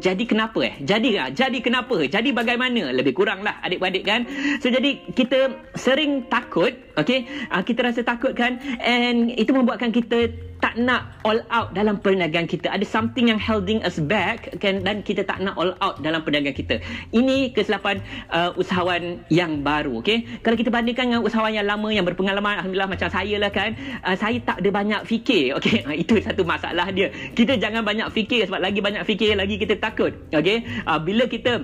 jadi 0.00 0.24
kenapa 0.24 0.58
eh? 0.64 0.74
Jadi 0.82 1.20
uh, 1.20 1.30
jadi 1.30 1.58
kenapa? 1.60 1.96
Jadi 2.04 2.32
bagaimana? 2.32 2.90
Lebih 2.90 3.14
kurang 3.14 3.44
lah 3.44 3.60
adik-adik 3.62 4.04
kan? 4.04 4.26
So 4.64 4.72
jadi 4.72 5.00
kita 5.12 5.52
sering 5.76 6.26
takut 6.32 6.74
okay? 6.98 7.26
Uh, 7.50 7.62
kita 7.62 7.86
rasa 7.86 8.00
takut 8.06 8.32
kan? 8.34 8.58
And 8.80 9.34
itu 9.34 9.50
membuatkan 9.54 9.90
kita 9.90 10.30
tak 10.64 10.80
nak 10.80 11.20
all 11.28 11.44
out 11.52 11.76
dalam 11.76 12.00
perniagaan 12.00 12.48
kita. 12.48 12.72
Ada 12.72 12.88
something 12.88 13.28
yang 13.28 13.36
holding 13.36 13.84
us 13.84 14.00
back 14.00 14.48
kan 14.64 14.80
dan 14.80 15.04
kita 15.04 15.20
tak 15.20 15.44
nak 15.44 15.60
all 15.60 15.76
out 15.84 16.00
dalam 16.00 16.24
perniagaan 16.24 16.56
kita. 16.56 16.80
Ini 17.12 17.52
kesilapan 17.52 18.00
uh, 18.32 18.56
usahawan 18.56 19.20
yang 19.28 19.60
baru, 19.60 20.00
okey. 20.00 20.40
Kalau 20.40 20.56
kita 20.56 20.72
bandingkan 20.72 21.12
dengan 21.12 21.20
usahawan 21.20 21.52
yang 21.52 21.68
lama 21.68 21.92
yang 21.92 22.08
berpengalaman 22.08 22.64
alhamdulillah 22.64 22.88
macam 22.88 23.12
saya 23.12 23.36
lah 23.36 23.52
kan, 23.52 23.76
uh, 24.08 24.16
saya 24.16 24.40
tak 24.40 24.64
ada 24.64 24.70
banyak 24.72 25.04
fikir, 25.04 25.52
okey. 25.60 25.84
Uh, 25.84 25.96
itu 26.08 26.16
satu 26.24 26.48
masalah 26.48 26.88
dia. 26.88 27.12
Kita 27.36 27.60
jangan 27.60 27.84
banyak 27.84 28.08
fikir 28.08 28.48
sebab 28.48 28.64
lagi 28.64 28.80
banyak 28.80 29.04
fikir 29.04 29.36
lagi 29.36 29.60
kita 29.60 29.76
takut, 29.76 30.16
okey. 30.32 30.64
Uh, 30.88 30.96
bila 30.96 31.28
kita 31.28 31.60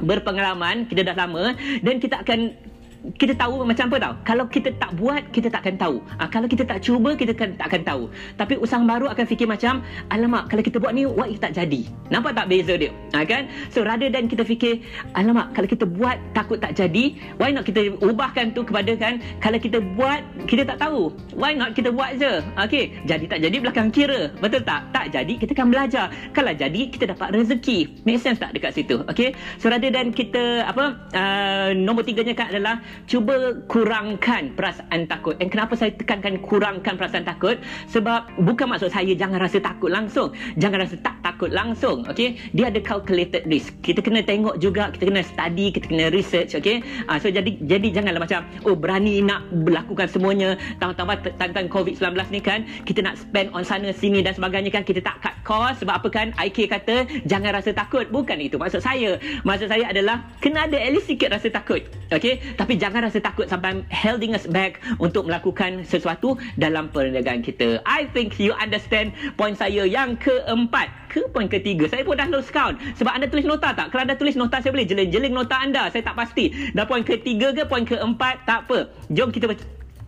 berpengalaman, 0.00 0.88
kita 0.88 1.04
dah 1.04 1.20
lama 1.20 1.52
dan 1.84 2.00
kita 2.00 2.24
akan 2.24 2.72
kita 3.18 3.34
tahu 3.34 3.66
macam 3.66 3.90
apa 3.90 3.96
tau. 3.98 4.14
Kalau 4.22 4.44
kita 4.46 4.70
tak 4.78 4.94
buat 4.94 5.22
kita 5.34 5.50
tak 5.50 5.66
akan 5.66 5.74
tahu. 5.78 5.96
Ha, 6.22 6.30
kalau 6.30 6.46
kita 6.46 6.62
tak 6.62 6.78
cuba 6.86 7.18
kita 7.18 7.34
kan, 7.34 7.58
tak 7.58 7.66
akan 7.74 7.82
tahu. 7.82 8.02
Tapi 8.38 8.54
usaha 8.62 8.78
baru 8.78 9.10
akan 9.10 9.24
fikir 9.26 9.46
macam 9.50 9.82
alamak 10.14 10.46
kalau 10.46 10.62
kita 10.62 10.78
buat 10.78 10.94
ni 10.94 11.02
what 11.06 11.26
if 11.26 11.42
tak 11.42 11.58
jadi? 11.58 11.82
Nampak 12.14 12.38
tak 12.38 12.46
beza 12.46 12.78
dia? 12.78 12.94
Ha, 13.18 13.26
kan? 13.26 13.50
So 13.74 13.82
rather 13.82 14.06
than 14.06 14.30
kita 14.30 14.46
fikir 14.46 14.86
alamak 15.18 15.50
kalau 15.50 15.66
kita 15.66 15.82
buat 15.82 16.14
takut 16.30 16.62
tak 16.62 16.78
jadi 16.78 17.18
why 17.42 17.50
not 17.50 17.66
kita 17.66 17.90
ubahkan 17.98 18.54
tu 18.54 18.62
kepada 18.62 18.94
kan 18.94 19.18
kalau 19.42 19.58
kita 19.58 19.82
buat 19.98 20.22
kita 20.46 20.62
tak 20.62 20.78
tahu. 20.78 21.10
Why 21.34 21.58
not 21.58 21.74
kita 21.74 21.90
buat 21.90 22.22
je? 22.22 22.38
Okay 22.54 22.94
jadi 23.02 23.24
tak 23.26 23.42
jadi 23.42 23.56
belakang 23.58 23.90
kira. 23.90 24.30
Betul 24.38 24.62
tak? 24.62 24.94
Tak 24.94 25.10
jadi 25.10 25.34
kita 25.42 25.58
akan 25.58 25.68
belajar. 25.74 26.06
Kalau 26.30 26.54
jadi 26.54 26.82
kita 26.86 27.10
dapat 27.10 27.34
rezeki. 27.34 28.06
Make 28.06 28.22
sense 28.22 28.38
tak 28.38 28.54
dekat 28.54 28.78
situ? 28.78 29.02
Okay 29.10 29.34
so 29.58 29.66
rather 29.66 29.90
than 29.90 30.14
kita 30.14 30.62
apa 30.70 30.84
uh, 31.10 31.68
nombor 31.74 32.06
tiganya 32.06 32.38
kan 32.38 32.54
adalah 32.54 32.78
cuba 33.06 33.56
kurangkan 33.68 34.52
perasaan 34.54 35.06
takut. 35.08 35.36
Dan 35.38 35.48
kenapa 35.48 35.74
saya 35.78 35.92
tekankan 35.94 36.40
kurangkan 36.44 36.94
perasaan 36.96 37.26
takut? 37.26 37.58
Sebab 37.90 38.28
bukan 38.42 38.72
maksud 38.72 38.90
saya 38.92 39.12
jangan 39.16 39.38
rasa 39.40 39.58
takut 39.62 39.90
langsung. 39.92 40.34
Jangan 40.58 40.84
rasa 40.84 40.96
tak 41.00 41.16
takut 41.24 41.50
langsung. 41.52 42.04
Okay? 42.08 42.36
Dia 42.52 42.68
ada 42.68 42.80
calculated 42.82 43.46
risk. 43.48 43.72
Kita 43.80 44.02
kena 44.02 44.20
tengok 44.24 44.58
juga, 44.58 44.90
kita 44.92 45.08
kena 45.08 45.22
study, 45.24 45.72
kita 45.72 45.86
kena 45.88 46.06
research. 46.10 46.58
Okay? 46.58 46.82
Uh, 47.06 47.16
so 47.16 47.30
jadi 47.30 47.56
jadi 47.64 47.88
janganlah 48.02 48.22
macam, 48.22 48.44
oh 48.66 48.76
berani 48.76 49.22
nak 49.22 49.46
melakukan 49.52 50.10
semuanya. 50.10 50.58
Tambah-tambah 50.82 51.38
tentang 51.38 51.66
COVID-19 51.70 52.18
ni 52.34 52.40
kan, 52.42 52.66
kita 52.84 53.00
nak 53.04 53.16
spend 53.20 53.54
on 53.54 53.62
sana 53.62 53.94
sini 53.94 54.20
dan 54.20 54.34
sebagainya 54.34 54.74
kan, 54.74 54.82
kita 54.82 54.98
tak 54.98 55.22
cut 55.22 55.34
cost. 55.46 55.84
Sebab 55.84 55.94
apa 56.02 56.08
kan? 56.10 56.26
IK 56.38 56.68
kata, 56.68 57.06
jangan 57.30 57.54
rasa 57.54 57.70
takut. 57.70 58.08
Bukan 58.10 58.38
itu 58.42 58.58
maksud 58.58 58.82
saya. 58.82 59.16
Maksud 59.46 59.70
saya 59.70 59.88
adalah, 59.88 60.26
kena 60.42 60.66
ada 60.66 60.78
at 60.78 60.90
least 60.90 61.06
sikit 61.06 61.30
rasa 61.30 61.48
takut. 61.48 61.86
Okay? 62.10 62.42
Tapi 62.58 62.76
jangan 62.82 63.06
rasa 63.06 63.22
takut 63.22 63.46
sampai 63.46 63.86
holding 63.94 64.34
us 64.34 64.50
back 64.50 64.82
untuk 64.98 65.30
melakukan 65.30 65.86
sesuatu 65.86 66.34
dalam 66.58 66.90
perniagaan 66.90 67.46
kita. 67.46 67.78
I 67.86 68.10
think 68.10 68.42
you 68.42 68.50
understand 68.58 69.14
point 69.38 69.54
saya 69.54 69.86
yang 69.86 70.18
keempat 70.18 70.90
ke 71.06 71.22
poin 71.30 71.46
ketiga. 71.46 71.86
Saya 71.86 72.02
pun 72.02 72.18
dah 72.18 72.26
lose 72.26 72.50
count. 72.50 72.74
Sebab 72.98 73.14
anda 73.14 73.30
tulis 73.30 73.46
nota 73.46 73.70
tak? 73.70 73.94
Kalau 73.94 74.02
anda 74.02 74.18
tulis 74.18 74.34
nota, 74.34 74.58
saya 74.58 74.74
boleh 74.74 74.88
jeling-jeling 74.90 75.30
nota 75.30 75.54
anda. 75.62 75.86
Saya 75.94 76.02
tak 76.02 76.18
pasti. 76.18 76.50
Dah 76.74 76.82
poin 76.82 77.06
ketiga 77.06 77.54
ke 77.54 77.62
poin 77.68 77.86
keempat? 77.86 78.42
Tak 78.42 78.66
apa. 78.66 78.90
Jom 79.14 79.30
kita 79.30 79.54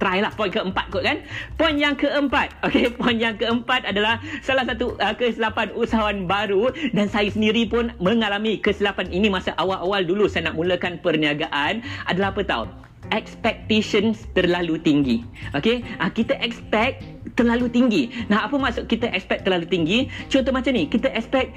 try 0.05 0.21
lah 0.21 0.29
poin 0.37 0.53
keempat 0.53 0.93
kot 0.93 1.01
kan. 1.01 1.25
Poin 1.57 1.81
yang 1.81 1.97
keempat. 1.97 2.53
Okay, 2.75 2.91
poin 2.91 3.15
yang 3.17 3.39
keempat 3.39 3.87
adalah 3.87 4.19
salah 4.43 4.67
satu 4.67 4.99
uh, 4.99 5.15
kesilapan 5.15 5.71
usahawan 5.79 6.27
baru 6.27 6.75
dan 6.91 7.07
saya 7.07 7.31
sendiri 7.31 7.71
pun 7.71 7.95
mengalami 8.03 8.59
kesilapan 8.59 9.07
ini 9.15 9.31
masa 9.31 9.55
awal-awal 9.57 10.03
dulu 10.03 10.27
saya 10.27 10.51
nak 10.51 10.59
mulakan 10.59 10.99
perniagaan 11.01 11.81
adalah 12.11 12.35
apa 12.35 12.43
tahu? 12.45 12.65
expectations 13.13 14.25
terlalu 14.33 14.81
tinggi. 14.81 15.21
Okay? 15.53 15.85
Uh, 16.01 16.09
kita 16.09 16.41
expect 16.41 17.05
terlalu 17.37 17.69
tinggi. 17.69 18.09
Nah, 18.33 18.49
apa 18.49 18.57
maksud 18.57 18.89
kita 18.89 19.13
expect 19.13 19.45
terlalu 19.45 19.69
tinggi? 19.69 19.99
Contoh 20.33 20.57
macam 20.57 20.73
ni, 20.73 20.89
kita 20.89 21.13
expect 21.13 21.53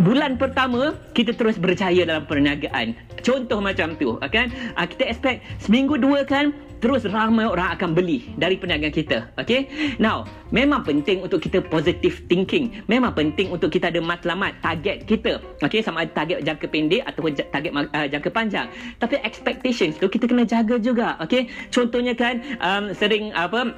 bulan 0.00 0.40
pertama 0.40 0.96
kita 1.12 1.36
terus 1.36 1.60
berjaya 1.60 2.08
dalam 2.08 2.24
perniagaan. 2.24 2.96
Contoh 3.20 3.60
macam 3.60 3.92
tu, 4.00 4.16
kan? 4.32 4.48
Uh, 4.80 4.86
kita 4.88 5.04
expect 5.12 5.44
seminggu 5.60 6.00
dua 6.00 6.24
kan 6.24 6.56
terus 6.80 7.04
ramai 7.06 7.46
orang 7.46 7.76
akan 7.76 7.92
beli 7.92 8.32
dari 8.40 8.56
perniagaan 8.56 8.90
kita. 8.90 9.30
Okay? 9.36 9.68
Now, 10.00 10.24
memang 10.50 10.82
penting 10.82 11.20
untuk 11.20 11.44
kita 11.44 11.60
positive 11.68 12.24
thinking. 12.26 12.82
Memang 12.88 13.12
penting 13.12 13.52
untuk 13.52 13.70
kita 13.70 13.92
ada 13.92 14.00
matlamat, 14.00 14.58
target 14.64 15.04
kita. 15.04 15.38
Okay? 15.60 15.84
Sama 15.84 16.08
ada 16.08 16.12
target 16.16 16.42
jangka 16.42 16.66
pendek 16.66 17.04
ataupun 17.04 17.36
target 17.36 17.72
uh, 17.76 18.06
jangka 18.08 18.30
panjang. 18.32 18.66
Tapi 18.96 19.20
expectations 19.22 20.00
tu 20.00 20.08
kita 20.08 20.26
kena 20.26 20.48
jaga 20.48 20.80
juga. 20.80 21.20
Okay? 21.20 21.46
Contohnya 21.68 22.16
kan, 22.16 22.40
um, 22.58 22.90
sering 22.96 23.30
apa 23.36 23.76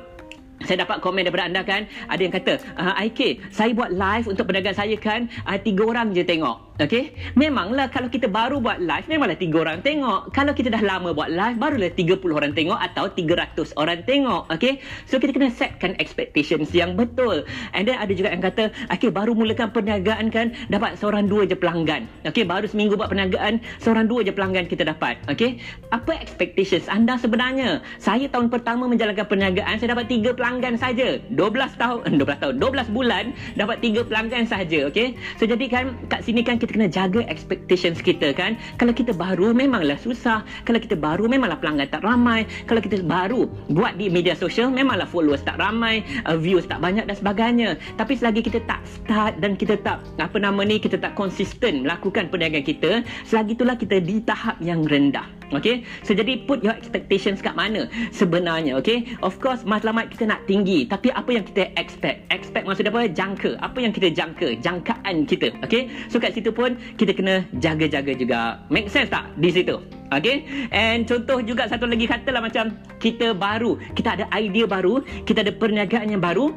saya 0.66 0.86
dapat 0.86 1.02
komen 1.02 1.26
daripada 1.26 1.44
anda 1.50 1.62
kan 1.66 1.86
ada 2.06 2.20
yang 2.22 2.34
kata 2.34 2.62
uh, 2.78 2.94
IK 3.02 3.42
saya 3.50 3.74
buat 3.74 3.90
live 3.90 4.26
untuk 4.30 4.46
pedagang 4.46 4.76
saya 4.76 4.94
kan 4.94 5.26
uh, 5.46 5.58
tiga 5.58 5.82
orang 5.86 6.14
je 6.14 6.22
tengok 6.22 6.71
Okey, 6.80 7.12
memanglah 7.36 7.92
kalau 7.92 8.08
kita 8.08 8.32
baru 8.32 8.56
buat 8.56 8.80
live 8.80 9.04
memanglah 9.04 9.36
tiga 9.36 9.60
orang 9.60 9.84
tengok. 9.84 10.32
Kalau 10.32 10.56
kita 10.56 10.72
dah 10.72 10.80
lama 10.80 11.12
buat 11.12 11.28
live 11.28 11.60
barulah 11.60 11.92
30 11.92 12.16
orang 12.32 12.56
tengok 12.56 12.80
atau 12.80 13.12
300 13.12 13.76
orang 13.76 14.00
tengok. 14.08 14.48
Okey. 14.48 14.80
So 15.04 15.20
kita 15.20 15.36
kena 15.36 15.52
setkan 15.52 15.92
expectations 16.00 16.72
yang 16.72 16.96
betul. 16.96 17.44
And 17.76 17.84
then 17.84 18.00
ada 18.00 18.08
juga 18.16 18.32
yang 18.32 18.40
kata, 18.40 18.72
okey 18.88 19.12
baru 19.12 19.36
mulakan 19.36 19.68
perniagaan 19.68 20.32
kan 20.32 20.56
dapat 20.72 20.96
seorang 20.96 21.28
dua 21.28 21.44
je 21.44 21.60
pelanggan. 21.60 22.08
Okey, 22.24 22.48
baru 22.48 22.64
seminggu 22.64 22.96
buat 22.96 23.12
perniagaan, 23.12 23.60
seorang 23.76 24.08
dua 24.08 24.24
je 24.24 24.32
pelanggan 24.32 24.64
kita 24.64 24.88
dapat. 24.88 25.20
Okey. 25.28 25.60
Apa 25.92 26.16
expectations 26.24 26.88
anda 26.88 27.20
sebenarnya? 27.20 27.84
Saya 28.00 28.32
tahun 28.32 28.48
pertama 28.48 28.88
menjalankan 28.88 29.28
perniagaan 29.28 29.76
saya 29.76 29.92
dapat 29.92 30.08
tiga 30.08 30.32
pelanggan 30.32 30.80
saja. 30.80 31.20
12 31.36 31.36
tahun 31.76 32.16
12 32.16 32.40
tahun 32.40 32.54
12 32.64 32.96
bulan 32.96 33.36
dapat 33.60 33.84
tiga 33.84 34.08
pelanggan 34.08 34.48
saja. 34.48 34.88
Okey. 34.88 35.20
So 35.36 35.44
jadi 35.44 35.68
kan 35.68 36.00
kat 36.08 36.24
sini 36.24 36.40
kan 36.40 36.61
kita 36.62 36.78
kena 36.78 36.86
jaga 36.86 37.26
expectations 37.26 37.98
kita 37.98 38.30
kan? 38.30 38.54
Kalau 38.78 38.94
kita 38.94 39.10
baru 39.10 39.50
memanglah 39.50 39.98
susah. 39.98 40.46
Kalau 40.62 40.78
kita 40.78 40.94
baru 40.94 41.26
memanglah 41.26 41.58
pelanggan 41.58 41.90
tak 41.90 42.06
ramai. 42.06 42.46
Kalau 42.70 42.78
kita 42.78 43.02
baru 43.02 43.50
buat 43.74 43.98
di 43.98 44.06
media 44.06 44.38
sosial 44.38 44.70
memanglah 44.70 45.10
followers 45.10 45.42
tak 45.42 45.58
ramai 45.58 46.06
uh, 46.30 46.38
views 46.38 46.62
tak 46.70 46.78
banyak 46.78 47.10
dan 47.10 47.18
sebagainya. 47.18 47.74
Tapi 47.98 48.14
selagi 48.14 48.46
kita 48.46 48.62
tak 48.70 48.78
start 48.86 49.42
dan 49.42 49.58
kita 49.58 49.74
tak 49.82 49.98
apa 50.22 50.38
nama 50.38 50.62
ni 50.62 50.78
kita 50.78 51.02
tak 51.02 51.18
konsisten 51.18 51.82
melakukan 51.82 52.30
perniagaan 52.30 52.62
kita 52.62 53.02
selagi 53.26 53.58
itulah 53.58 53.74
kita 53.74 53.98
di 53.98 54.22
tahap 54.22 54.54
yang 54.62 54.86
rendah 54.86 55.41
Okay, 55.52 55.84
so 56.00 56.16
jadi 56.16 56.48
put 56.48 56.64
your 56.64 56.72
expectations 56.72 57.44
kat 57.44 57.52
mana 57.52 57.84
sebenarnya, 58.08 58.80
okay? 58.80 59.04
Of 59.20 59.36
course, 59.36 59.68
matlamat 59.68 60.08
kita 60.08 60.24
nak 60.24 60.48
tinggi, 60.48 60.88
tapi 60.88 61.12
apa 61.12 61.28
yang 61.28 61.44
kita 61.44 61.76
expect? 61.76 62.24
Expect 62.32 62.64
maksud 62.64 62.88
apa? 62.88 63.04
Jangka. 63.12 63.60
Apa 63.60 63.84
yang 63.84 63.92
kita 63.92 64.08
jangka? 64.08 64.56
Jangkaan 64.64 65.28
kita, 65.28 65.52
okay? 65.60 65.92
So 66.08 66.16
kat 66.16 66.32
situ 66.32 66.48
pun 66.48 66.80
kita 66.96 67.12
kena 67.12 67.44
jaga-jaga 67.60 68.16
juga. 68.16 68.40
Make 68.72 68.88
sense 68.88 69.12
tak 69.12 69.28
di 69.36 69.52
situ? 69.52 69.76
Okay? 70.08 70.68
And 70.72 71.04
contoh 71.04 71.44
juga 71.44 71.68
satu 71.68 71.84
lagi 71.84 72.08
katalah 72.08 72.40
macam 72.40 72.72
kita 72.96 73.36
baru, 73.36 73.76
kita 73.92 74.16
ada 74.16 74.24
idea 74.32 74.64
baru, 74.64 75.04
kita 75.28 75.44
ada 75.44 75.52
perniagaan 75.52 76.08
yang 76.08 76.24
baru, 76.24 76.52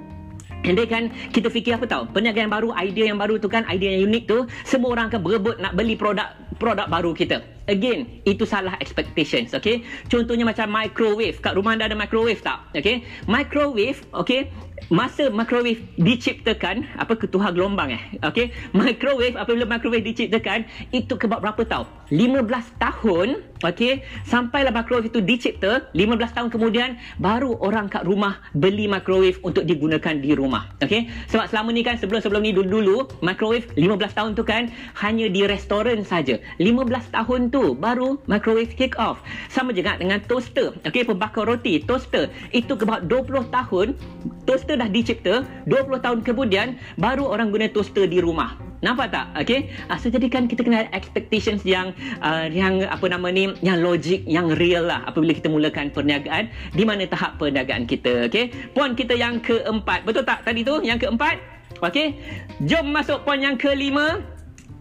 And 0.66 0.74
then 0.74 0.90
kan 0.90 1.04
kita 1.30 1.54
fikir 1.54 1.78
apa 1.78 1.86
tahu 1.86 2.10
Perniagaan 2.10 2.50
yang 2.50 2.56
baru 2.58 2.74
Idea 2.74 3.06
yang 3.14 3.22
baru 3.22 3.38
tu 3.38 3.46
kan 3.46 3.70
Idea 3.70 4.02
yang 4.02 4.10
unik 4.10 4.24
tu 4.26 4.50
Semua 4.66 4.98
orang 4.98 5.14
akan 5.14 5.22
berebut 5.22 5.62
Nak 5.62 5.78
beli 5.78 5.94
produk 5.94 6.34
Produk 6.58 6.90
baru 6.90 7.14
kita 7.14 7.55
Again, 7.66 8.22
itu 8.30 8.46
salah 8.46 8.78
expectations, 8.78 9.58
okay? 9.58 9.82
Contohnya 10.06 10.46
macam 10.46 10.70
microwave. 10.70 11.42
Kat 11.42 11.58
rumah 11.58 11.74
anda 11.74 11.90
ada 11.90 11.98
microwave 11.98 12.38
tak? 12.46 12.62
Okay? 12.78 13.02
Microwave, 13.26 14.06
okay? 14.14 14.54
Masa 14.92 15.32
microwave 15.32 15.82
diciptakan, 15.98 16.86
apa 17.00 17.16
ketuha 17.16 17.50
gelombang 17.50 17.96
eh? 17.96 18.04
Okay? 18.22 18.52
Microwave, 18.76 19.34
apabila 19.40 19.66
microwave 19.66 20.04
diciptakan, 20.04 20.68
itu 20.92 21.16
kebab 21.16 21.42
berapa 21.42 21.64
tahun? 21.64 21.88
15 22.14 22.46
tahun, 22.78 23.28
okay? 23.66 24.06
Sampailah 24.30 24.70
microwave 24.70 25.10
itu 25.10 25.26
dicipta, 25.26 25.90
15 25.96 26.38
tahun 26.38 26.50
kemudian, 26.54 27.02
baru 27.18 27.58
orang 27.64 27.90
kat 27.90 28.06
rumah 28.06 28.38
beli 28.54 28.86
microwave 28.86 29.42
untuk 29.42 29.66
digunakan 29.66 30.22
di 30.22 30.38
rumah. 30.38 30.70
Okay? 30.84 31.10
Sebab 31.34 31.50
selama 31.50 31.74
ni 31.74 31.82
kan, 31.82 31.98
sebelum-sebelum 31.98 32.46
ni 32.46 32.54
dulu-dulu, 32.54 33.10
microwave 33.26 33.66
15 33.74 34.12
tahun 34.14 34.32
tu 34.38 34.44
kan, 34.46 34.70
hanya 35.02 35.32
di 35.32 35.50
restoran 35.50 36.06
saja. 36.06 36.38
15 36.62 37.16
tahun 37.16 37.50
tu 37.50 37.74
baru 37.74 38.22
microwave 38.30 38.76
kick 38.78 38.94
off. 39.02 39.24
Sama 39.50 39.74
juga 39.74 39.98
dengan 39.98 40.22
toaster. 40.22 40.78
Okey, 40.86 41.08
pembakar 41.10 41.50
roti, 41.50 41.82
toaster. 41.82 42.30
Itu 42.54 42.78
about 42.78 43.10
20 43.10 43.50
tahun 43.50 43.88
toaster 44.46 44.65
dah 44.74 44.90
dicipta, 44.90 45.46
20 45.70 46.02
tahun 46.02 46.20
kemudian 46.26 46.82
baru 46.98 47.30
orang 47.30 47.54
guna 47.54 47.70
toaster 47.70 48.10
di 48.10 48.18
rumah. 48.18 48.58
Nampak 48.82 49.14
tak? 49.14 49.26
Okey. 49.46 49.70
Uh, 49.90 49.98
so 50.02 50.10
jadi 50.10 50.26
kan 50.30 50.50
kita 50.50 50.66
kena 50.66 50.90
expectations 50.94 51.62
yang 51.62 51.94
uh, 52.26 52.50
yang 52.50 52.82
apa 52.90 53.06
nama 53.06 53.30
ni, 53.30 53.54
yang 53.62 53.86
logik, 53.86 54.26
yang 54.26 54.50
real 54.58 54.90
lah 54.90 55.06
apabila 55.06 55.34
kita 55.34 55.50
mulakan 55.50 55.94
perniagaan 55.94 56.50
di 56.74 56.84
mana 56.86 57.06
tahap 57.06 57.38
perniagaan 57.38 57.86
kita, 57.86 58.26
okey. 58.30 58.74
Poin 58.74 58.98
kita 58.98 59.14
yang 59.14 59.38
keempat. 59.42 60.06
Betul 60.06 60.26
tak 60.26 60.42
tadi 60.42 60.66
tu? 60.66 60.82
Yang 60.82 61.06
keempat? 61.06 61.38
Okey. 61.86 62.18
Jom 62.66 62.90
masuk 62.90 63.22
poin 63.26 63.42
yang 63.42 63.58
kelima. 63.58 64.35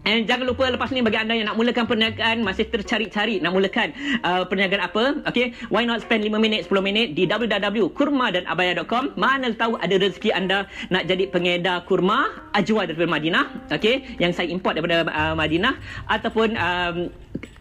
And 0.04 0.28
jangan 0.28 0.44
lupa 0.44 0.68
lepas 0.68 0.92
ni 0.92 1.00
bagi 1.00 1.16
anda 1.16 1.32
yang 1.32 1.48
nak 1.48 1.56
mulakan 1.56 1.88
perniagaan 1.88 2.44
masih 2.44 2.68
tercari-cari 2.68 3.40
nak 3.40 3.56
mulakan 3.56 3.96
uh, 4.20 4.44
perniagaan 4.44 4.84
apa, 4.84 5.24
okay? 5.24 5.56
Why 5.72 5.88
not 5.88 6.04
spend 6.04 6.28
5 6.28 6.36
minit, 6.36 6.68
10 6.68 6.76
minit 6.84 7.16
di 7.16 7.24
www.kurmadanabaya.com. 7.24 9.16
Mana 9.16 9.48
tahu 9.56 9.80
ada 9.80 9.96
rezeki 9.96 10.36
anda 10.36 10.68
nak 10.92 11.08
jadi 11.08 11.32
pengedar 11.32 11.88
kurma 11.88 12.52
ajwa 12.52 12.84
daripada 12.84 13.08
Madinah, 13.08 13.72
okay? 13.72 14.04
Yang 14.20 14.44
saya 14.44 14.52
import 14.52 14.76
daripada 14.76 15.08
uh, 15.08 15.32
Madinah 15.32 15.80
ataupun 16.12 16.52
um, 16.52 16.96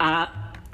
uh, 0.04 0.28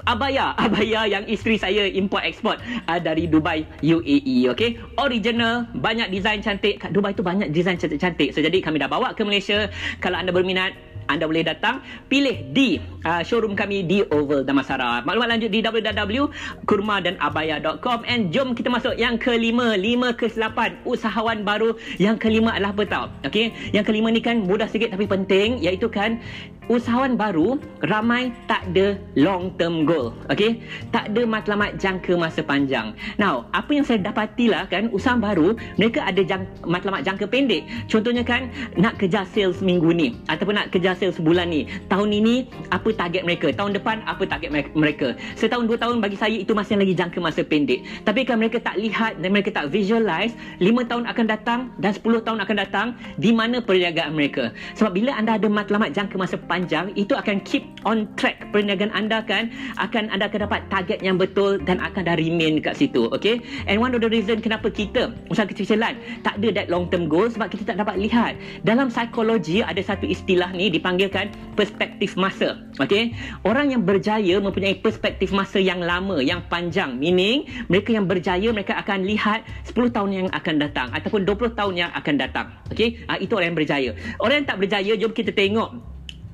abaya 0.08 0.56
abaya 0.64 1.04
yang 1.06 1.24
isteri 1.28 1.60
saya 1.60 1.84
import 1.88 2.24
export 2.24 2.58
uh, 2.88 3.00
dari 3.00 3.28
Dubai 3.28 3.68
UAE 3.84 4.48
okey 4.56 4.80
original 4.96 5.68
banyak 5.76 6.08
design 6.08 6.40
cantik 6.40 6.80
kat 6.80 6.90
Dubai 6.94 7.12
tu 7.12 7.20
banyak 7.20 7.52
design 7.52 7.76
cantik-cantik 7.76 8.32
so 8.32 8.40
jadi 8.40 8.64
kami 8.64 8.80
dah 8.80 8.88
bawa 8.88 9.12
ke 9.12 9.22
Malaysia 9.26 9.68
kalau 10.00 10.16
anda 10.16 10.32
berminat 10.32 10.72
anda 11.10 11.26
boleh 11.26 11.42
datang 11.42 11.82
pilih 12.06 12.54
di 12.54 12.78
uh, 13.02 13.26
showroom 13.26 13.58
kami 13.58 13.82
di 13.82 14.06
Oval 14.14 14.46
Damansara. 14.46 15.02
Maklumat 15.02 15.34
lanjut 15.36 15.50
di 15.50 15.60
www.kurmadanabaya.com 15.60 17.98
and 18.06 18.30
jom 18.30 18.54
kita 18.54 18.70
masuk 18.70 18.94
yang 18.94 19.18
kelima, 19.18 19.74
lima 19.74 20.14
ke 20.14 20.30
selapan 20.30 20.78
usahawan 20.86 21.42
baru. 21.42 21.74
Yang 21.98 22.22
kelima 22.22 22.54
adalah 22.54 22.70
apa 22.76 22.84
tahu? 22.86 23.06
Okey, 23.26 23.50
yang 23.74 23.82
kelima 23.82 24.14
ni 24.14 24.22
kan 24.22 24.46
mudah 24.46 24.70
sikit 24.70 24.94
tapi 24.94 25.10
penting 25.10 25.58
iaitu 25.58 25.90
kan 25.90 26.22
usahawan 26.70 27.18
baru 27.18 27.58
ramai 27.82 28.30
tak 28.46 28.62
ada 28.70 28.94
long 29.18 29.50
term 29.58 29.82
goal. 29.82 30.14
Okey? 30.30 30.62
Tak 30.94 31.10
ada 31.10 31.26
matlamat 31.26 31.74
jangka 31.82 32.14
masa 32.14 32.46
panjang. 32.46 32.94
Now, 33.18 33.50
apa 33.50 33.74
yang 33.74 33.82
saya 33.82 33.98
dapatilah 33.98 34.70
kan 34.70 34.86
usahawan 34.94 35.18
baru 35.18 35.48
mereka 35.74 36.06
ada 36.06 36.22
jang, 36.22 36.46
matlamat 36.62 37.02
jangka 37.02 37.26
pendek. 37.26 37.66
Contohnya 37.90 38.22
kan 38.22 38.46
nak 38.78 39.02
kejar 39.02 39.26
sales 39.34 39.58
minggu 39.58 39.90
ni 39.90 40.14
ataupun 40.30 40.54
nak 40.54 40.70
kejar 40.70 40.94
sales 40.94 41.18
sebulan 41.18 41.50
ni. 41.50 41.66
Tahun 41.90 42.06
ini 42.06 42.46
apa 42.70 42.94
target 42.94 43.26
mereka? 43.26 43.50
Tahun 43.50 43.74
depan 43.74 44.06
apa 44.06 44.22
target 44.22 44.54
mereka? 44.78 45.18
Setahun 45.34 45.66
dua 45.66 45.76
tahun 45.76 45.98
bagi 45.98 46.14
saya 46.14 46.38
itu 46.38 46.54
masih 46.54 46.78
lagi 46.78 46.94
jangka 46.94 47.18
masa 47.18 47.42
pendek. 47.42 47.82
Tapi 48.06 48.22
kan 48.22 48.38
mereka 48.38 48.62
tak 48.62 48.78
lihat 48.78 49.18
dan 49.18 49.34
mereka 49.34 49.50
tak 49.50 49.74
visualize 49.74 50.38
lima 50.62 50.86
tahun 50.86 51.10
akan 51.10 51.26
datang 51.26 51.60
dan 51.82 51.90
sepuluh 51.90 52.22
tahun 52.22 52.38
akan 52.46 52.56
datang 52.62 52.86
di 53.18 53.34
mana 53.34 53.58
perniagaan 53.58 54.14
mereka. 54.14 54.54
Sebab 54.78 54.94
bila 54.94 55.18
anda 55.18 55.34
ada 55.34 55.50
matlamat 55.50 55.90
jangka 55.90 56.14
masa 56.14 56.38
panjang 56.38 56.59
itu 56.96 57.14
akan 57.14 57.40
keep 57.46 57.64
on 57.86 58.08
track 58.18 58.40
perniagaan 58.50 58.90
anda 58.92 59.22
kan 59.24 59.48
akan 59.78 60.10
anda 60.10 60.26
akan 60.26 60.50
dapat 60.50 60.60
target 60.68 60.98
yang 61.00 61.16
betul 61.16 61.60
dan 61.62 61.78
akan 61.80 62.04
dah 62.04 62.16
remain 62.18 62.58
kat 62.60 62.76
situ 62.76 63.08
okay? 63.12 63.40
And 63.68 63.78
one 63.78 63.94
of 63.94 64.00
the 64.02 64.10
reason 64.10 64.42
kenapa 64.42 64.68
kita 64.72 65.14
usaha 65.30 65.46
kecil-kecilan 65.46 66.24
tak 66.26 66.40
ada 66.42 66.48
that 66.56 66.66
long 66.72 66.88
term 66.88 67.06
goal 67.06 67.28
sebab 67.30 67.52
kita 67.52 67.74
tak 67.74 67.78
dapat 67.80 68.00
lihat. 68.00 68.36
Dalam 68.66 68.88
psikologi 68.88 69.60
ada 69.60 69.78
satu 69.80 70.08
istilah 70.08 70.50
ni 70.52 70.72
dipanggilkan 70.72 71.30
perspektif 71.54 72.16
masa 72.16 72.58
okay? 72.80 73.12
Orang 73.44 73.70
yang 73.70 73.84
berjaya 73.84 74.40
mempunyai 74.40 74.80
perspektif 74.80 75.30
masa 75.30 75.60
yang 75.60 75.80
lama 75.84 76.18
yang 76.20 76.40
panjang 76.48 76.96
meaning 76.96 77.46
mereka 77.68 77.94
yang 77.94 78.08
berjaya 78.08 78.48
mereka 78.50 78.76
akan 78.80 79.04
lihat 79.04 79.44
10 79.68 79.94
tahun 79.94 80.10
yang 80.10 80.28
akan 80.32 80.54
datang 80.58 80.88
ataupun 80.96 81.28
20 81.28 81.58
tahun 81.58 81.74
yang 81.76 81.90
akan 81.92 82.14
datang 82.16 82.46
okay? 82.72 83.00
Uh, 83.06 83.18
itu 83.20 83.36
orang 83.36 83.52
yang 83.52 83.58
berjaya. 83.58 83.90
Orang 84.22 84.42
yang 84.42 84.48
tak 84.48 84.58
berjaya 84.60 84.92
jom 84.96 85.12
kita 85.12 85.30
tengok 85.34 85.89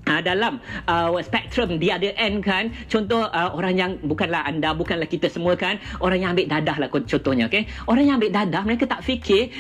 Uh, 0.06 0.22
dalam 0.22 0.62
uh, 0.86 1.18
spektrum 1.18 1.82
di 1.82 1.90
other 1.90 2.14
end 2.14 2.38
kan 2.46 2.70
contoh 2.86 3.26
uh, 3.26 3.50
orang 3.58 3.74
yang 3.74 3.90
bukanlah 4.06 4.46
anda 4.46 4.70
bukanlah 4.70 5.10
kita 5.10 5.26
semua 5.26 5.58
kan 5.58 5.82
orang 5.98 6.22
yang 6.22 6.30
ambil 6.30 6.46
dadah 6.46 6.76
lah 6.78 6.86
contohnya 6.86 7.50
okay? 7.50 7.66
orang 7.90 8.06
yang 8.06 8.22
ambil 8.22 8.30
dadah 8.30 8.62
mereka 8.62 8.86
tak 8.86 9.02
fikir 9.02 9.50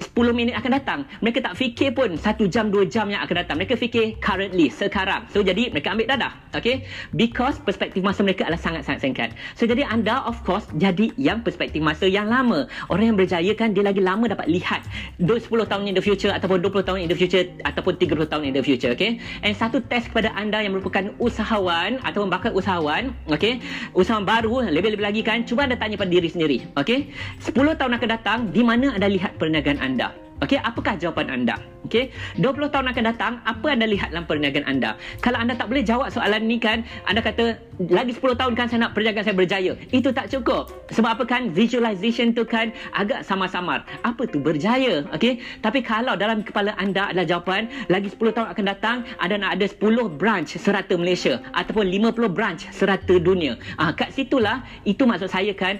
10 0.00 0.32
minit 0.32 0.56
akan 0.56 0.70
datang. 0.80 1.00
Mereka 1.20 1.44
tak 1.44 1.54
fikir 1.60 1.92
pun 1.92 2.16
1 2.16 2.48
jam, 2.48 2.72
2 2.72 2.88
jam 2.88 3.06
yang 3.12 3.20
akan 3.20 3.44
datang. 3.44 3.56
Mereka 3.60 3.76
fikir 3.76 4.16
currently, 4.18 4.72
sekarang. 4.72 5.28
So, 5.30 5.44
jadi 5.44 5.68
mereka 5.68 5.92
ambil 5.92 6.08
dadah. 6.08 6.32
Okay? 6.56 6.88
Because 7.12 7.60
perspektif 7.60 8.00
masa 8.00 8.24
mereka 8.24 8.48
adalah 8.48 8.58
sangat-sangat 8.58 9.00
singkat. 9.04 9.28
So, 9.54 9.68
jadi 9.68 9.84
anda 9.84 10.24
of 10.24 10.40
course 10.42 10.64
jadi 10.80 11.12
yang 11.20 11.44
perspektif 11.44 11.84
masa 11.84 12.08
yang 12.08 12.32
lama. 12.32 12.64
Orang 12.88 13.12
yang 13.12 13.18
berjaya 13.20 13.52
kan 13.52 13.76
dia 13.76 13.84
lagi 13.84 14.00
lama 14.00 14.24
dapat 14.24 14.48
lihat 14.48 14.82
10 15.20 15.36
tahun 15.44 15.82
in 15.84 15.94
the 15.94 16.04
future 16.04 16.32
ataupun 16.32 16.64
20 16.64 16.88
tahun 16.88 16.98
in 17.04 17.08
the 17.12 17.18
future 17.18 17.44
ataupun 17.68 18.00
30 18.00 18.24
tahun 18.32 18.42
in 18.48 18.52
the 18.56 18.64
future. 18.64 18.96
Okay? 18.96 19.20
And 19.44 19.52
satu 19.52 19.84
test 19.84 20.08
kepada 20.08 20.32
anda 20.32 20.64
yang 20.64 20.72
merupakan 20.72 21.12
usahawan 21.20 22.00
ataupun 22.00 22.32
bakal 22.32 22.56
usahawan. 22.56 23.12
Okay? 23.28 23.60
Usahawan 23.92 24.24
baru, 24.24 24.64
lebih-lebih 24.70 25.04
lagi 25.04 25.20
kan. 25.20 25.44
Cuba 25.44 25.68
anda 25.68 25.76
tanya 25.76 26.00
pada 26.00 26.08
diri 26.08 26.28
sendiri. 26.30 26.58
Okay? 26.78 27.12
10 27.42 27.52
tahun 27.76 27.92
akan 28.00 28.08
datang, 28.08 28.38
di 28.48 28.62
mana 28.64 28.96
anda 28.96 29.10
lihat 29.10 29.36
perniagaan 29.36 29.78
anda? 29.82 29.89
Anda. 29.90 30.08
Okey, 30.40 30.56
apakah 30.64 30.96
jawapan 30.96 31.28
anda? 31.28 31.60
Okey, 31.84 32.08
20 32.40 32.72
tahun 32.72 32.88
akan 32.92 33.04
datang, 33.12 33.32
apa 33.44 33.66
anda 33.76 33.84
lihat 33.84 34.08
dalam 34.08 34.24
perniagaan 34.24 34.64
anda? 34.64 34.96
Kalau 35.20 35.36
anda 35.36 35.52
tak 35.52 35.68
boleh 35.68 35.84
jawab 35.84 36.08
soalan 36.08 36.48
ni 36.48 36.56
kan, 36.56 36.80
anda 37.04 37.20
kata 37.20 37.60
lagi 37.92 38.16
10 38.16 38.40
tahun 38.40 38.52
kan 38.56 38.68
saya 38.72 38.88
nak 38.88 38.96
perniagaan 38.96 39.24
saya 39.24 39.36
berjaya. 39.36 39.76
Itu 39.92 40.12
tak 40.16 40.32
cukup. 40.32 40.72
Sebab 40.96 41.20
apa 41.20 41.24
kan 41.28 41.52
visualization 41.52 42.32
tu 42.32 42.48
kan 42.48 42.72
agak 42.96 43.20
samar-samar. 43.20 43.84
Apa 44.00 44.24
tu 44.24 44.40
berjaya? 44.40 45.04
Okey, 45.12 45.44
tapi 45.60 45.84
kalau 45.84 46.16
dalam 46.16 46.40
kepala 46.40 46.72
anda 46.80 47.12
adalah 47.12 47.28
jawapan 47.28 47.68
lagi 47.92 48.08
10 48.08 48.32
tahun 48.32 48.48
akan 48.56 48.64
datang, 48.64 48.96
anda 49.20 49.36
nak 49.36 49.60
ada 49.60 49.66
10 49.68 50.08
branch 50.16 50.56
serata 50.56 50.96
Malaysia 50.96 51.36
ataupun 51.52 51.84
50 51.84 52.32
branch 52.32 52.64
serata 52.72 53.20
dunia. 53.20 53.60
Ah, 53.76 53.92
kat 53.92 54.08
situlah 54.16 54.64
itu 54.88 55.04
maksud 55.04 55.28
saya 55.28 55.52
kan 55.52 55.76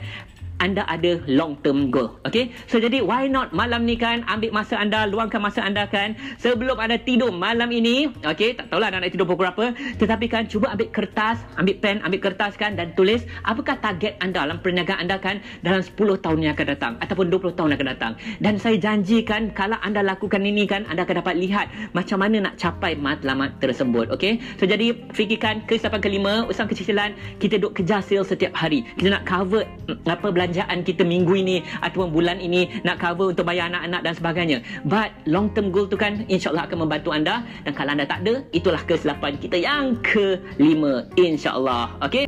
anda 0.60 0.84
ada 0.86 1.18
long 1.26 1.56
term 1.64 1.88
goal. 1.88 2.20
Okay? 2.28 2.52
So 2.68 2.78
jadi 2.78 3.00
why 3.00 3.26
not 3.26 3.56
malam 3.56 3.88
ni 3.88 3.96
kan 3.96 4.22
ambil 4.28 4.52
masa 4.52 4.76
anda, 4.76 5.08
luangkan 5.08 5.40
masa 5.40 5.64
anda 5.64 5.88
kan 5.88 6.14
sebelum 6.38 6.76
anda 6.76 7.00
tidur 7.00 7.32
malam 7.32 7.72
ini. 7.72 8.12
Okay? 8.22 8.54
Tak 8.54 8.68
tahulah 8.70 8.92
anda 8.92 9.08
nak 9.08 9.12
tidur 9.16 9.26
pukul 9.26 9.48
berapa. 9.48 9.72
Tetapi 9.96 10.26
kan 10.28 10.44
cuba 10.46 10.70
ambil 10.76 10.92
kertas, 10.92 11.40
ambil 11.56 11.76
pen, 11.80 11.96
ambil 12.04 12.20
kertas 12.20 12.54
kan 12.60 12.76
dan 12.76 12.92
tulis 12.92 13.24
apakah 13.48 13.80
target 13.80 14.20
anda 14.20 14.44
dalam 14.44 14.60
perniagaan 14.60 15.08
anda 15.08 15.16
kan 15.16 15.40
dalam 15.64 15.80
10 15.80 15.96
tahun 15.96 16.38
yang 16.44 16.52
akan 16.52 16.66
datang 16.76 16.92
ataupun 17.00 17.32
20 17.32 17.56
tahun 17.56 17.68
yang 17.72 17.78
akan 17.80 17.90
datang. 17.96 18.12
Dan 18.38 18.54
saya 18.60 18.76
janjikan 18.76 19.54
kalau 19.56 19.80
anda 19.80 20.04
lakukan 20.04 20.44
ini 20.44 20.68
kan 20.68 20.84
anda 20.92 21.08
akan 21.08 21.24
dapat 21.24 21.34
lihat 21.40 21.66
macam 21.96 22.20
mana 22.20 22.50
nak 22.50 22.54
capai 22.60 22.98
matlamat 22.98 23.56
tersebut. 23.62 24.12
Okay? 24.12 24.42
So 24.60 24.68
jadi 24.68 24.92
fikirkan 25.16 25.64
kesilapan 25.64 26.00
kelima, 26.04 26.34
usaha 26.44 26.68
kecicilan 26.68 27.16
kita 27.38 27.62
duk 27.62 27.78
kejar 27.78 28.04
sales 28.04 28.28
setiap 28.28 28.52
hari. 28.52 28.82
Kita 28.98 29.16
nak 29.16 29.24
cover 29.24 29.64
mm, 29.86 30.04
apa 30.10 30.28
belanja 30.34 30.49
belanjaan 30.50 30.82
kita 30.82 31.06
minggu 31.06 31.30
ini 31.38 31.62
ataupun 31.86 32.10
bulan 32.10 32.42
ini 32.42 32.82
nak 32.82 32.98
cover 32.98 33.30
untuk 33.30 33.46
bayar 33.46 33.70
anak-anak 33.70 34.02
dan 34.02 34.14
sebagainya. 34.18 34.58
But 34.82 35.14
long 35.30 35.54
term 35.54 35.70
goal 35.70 35.86
tu 35.86 35.94
kan 35.94 36.26
insyaAllah 36.26 36.66
akan 36.66 36.90
membantu 36.90 37.14
anda 37.14 37.46
dan 37.62 37.72
kalau 37.78 37.94
anda 37.94 38.02
tak 38.10 38.26
ada 38.26 38.42
itulah 38.50 38.82
kesilapan 38.82 39.38
kita 39.38 39.62
yang 39.62 39.94
kelima 40.02 41.06
insyaAllah. 41.14 41.94
Okay? 42.02 42.26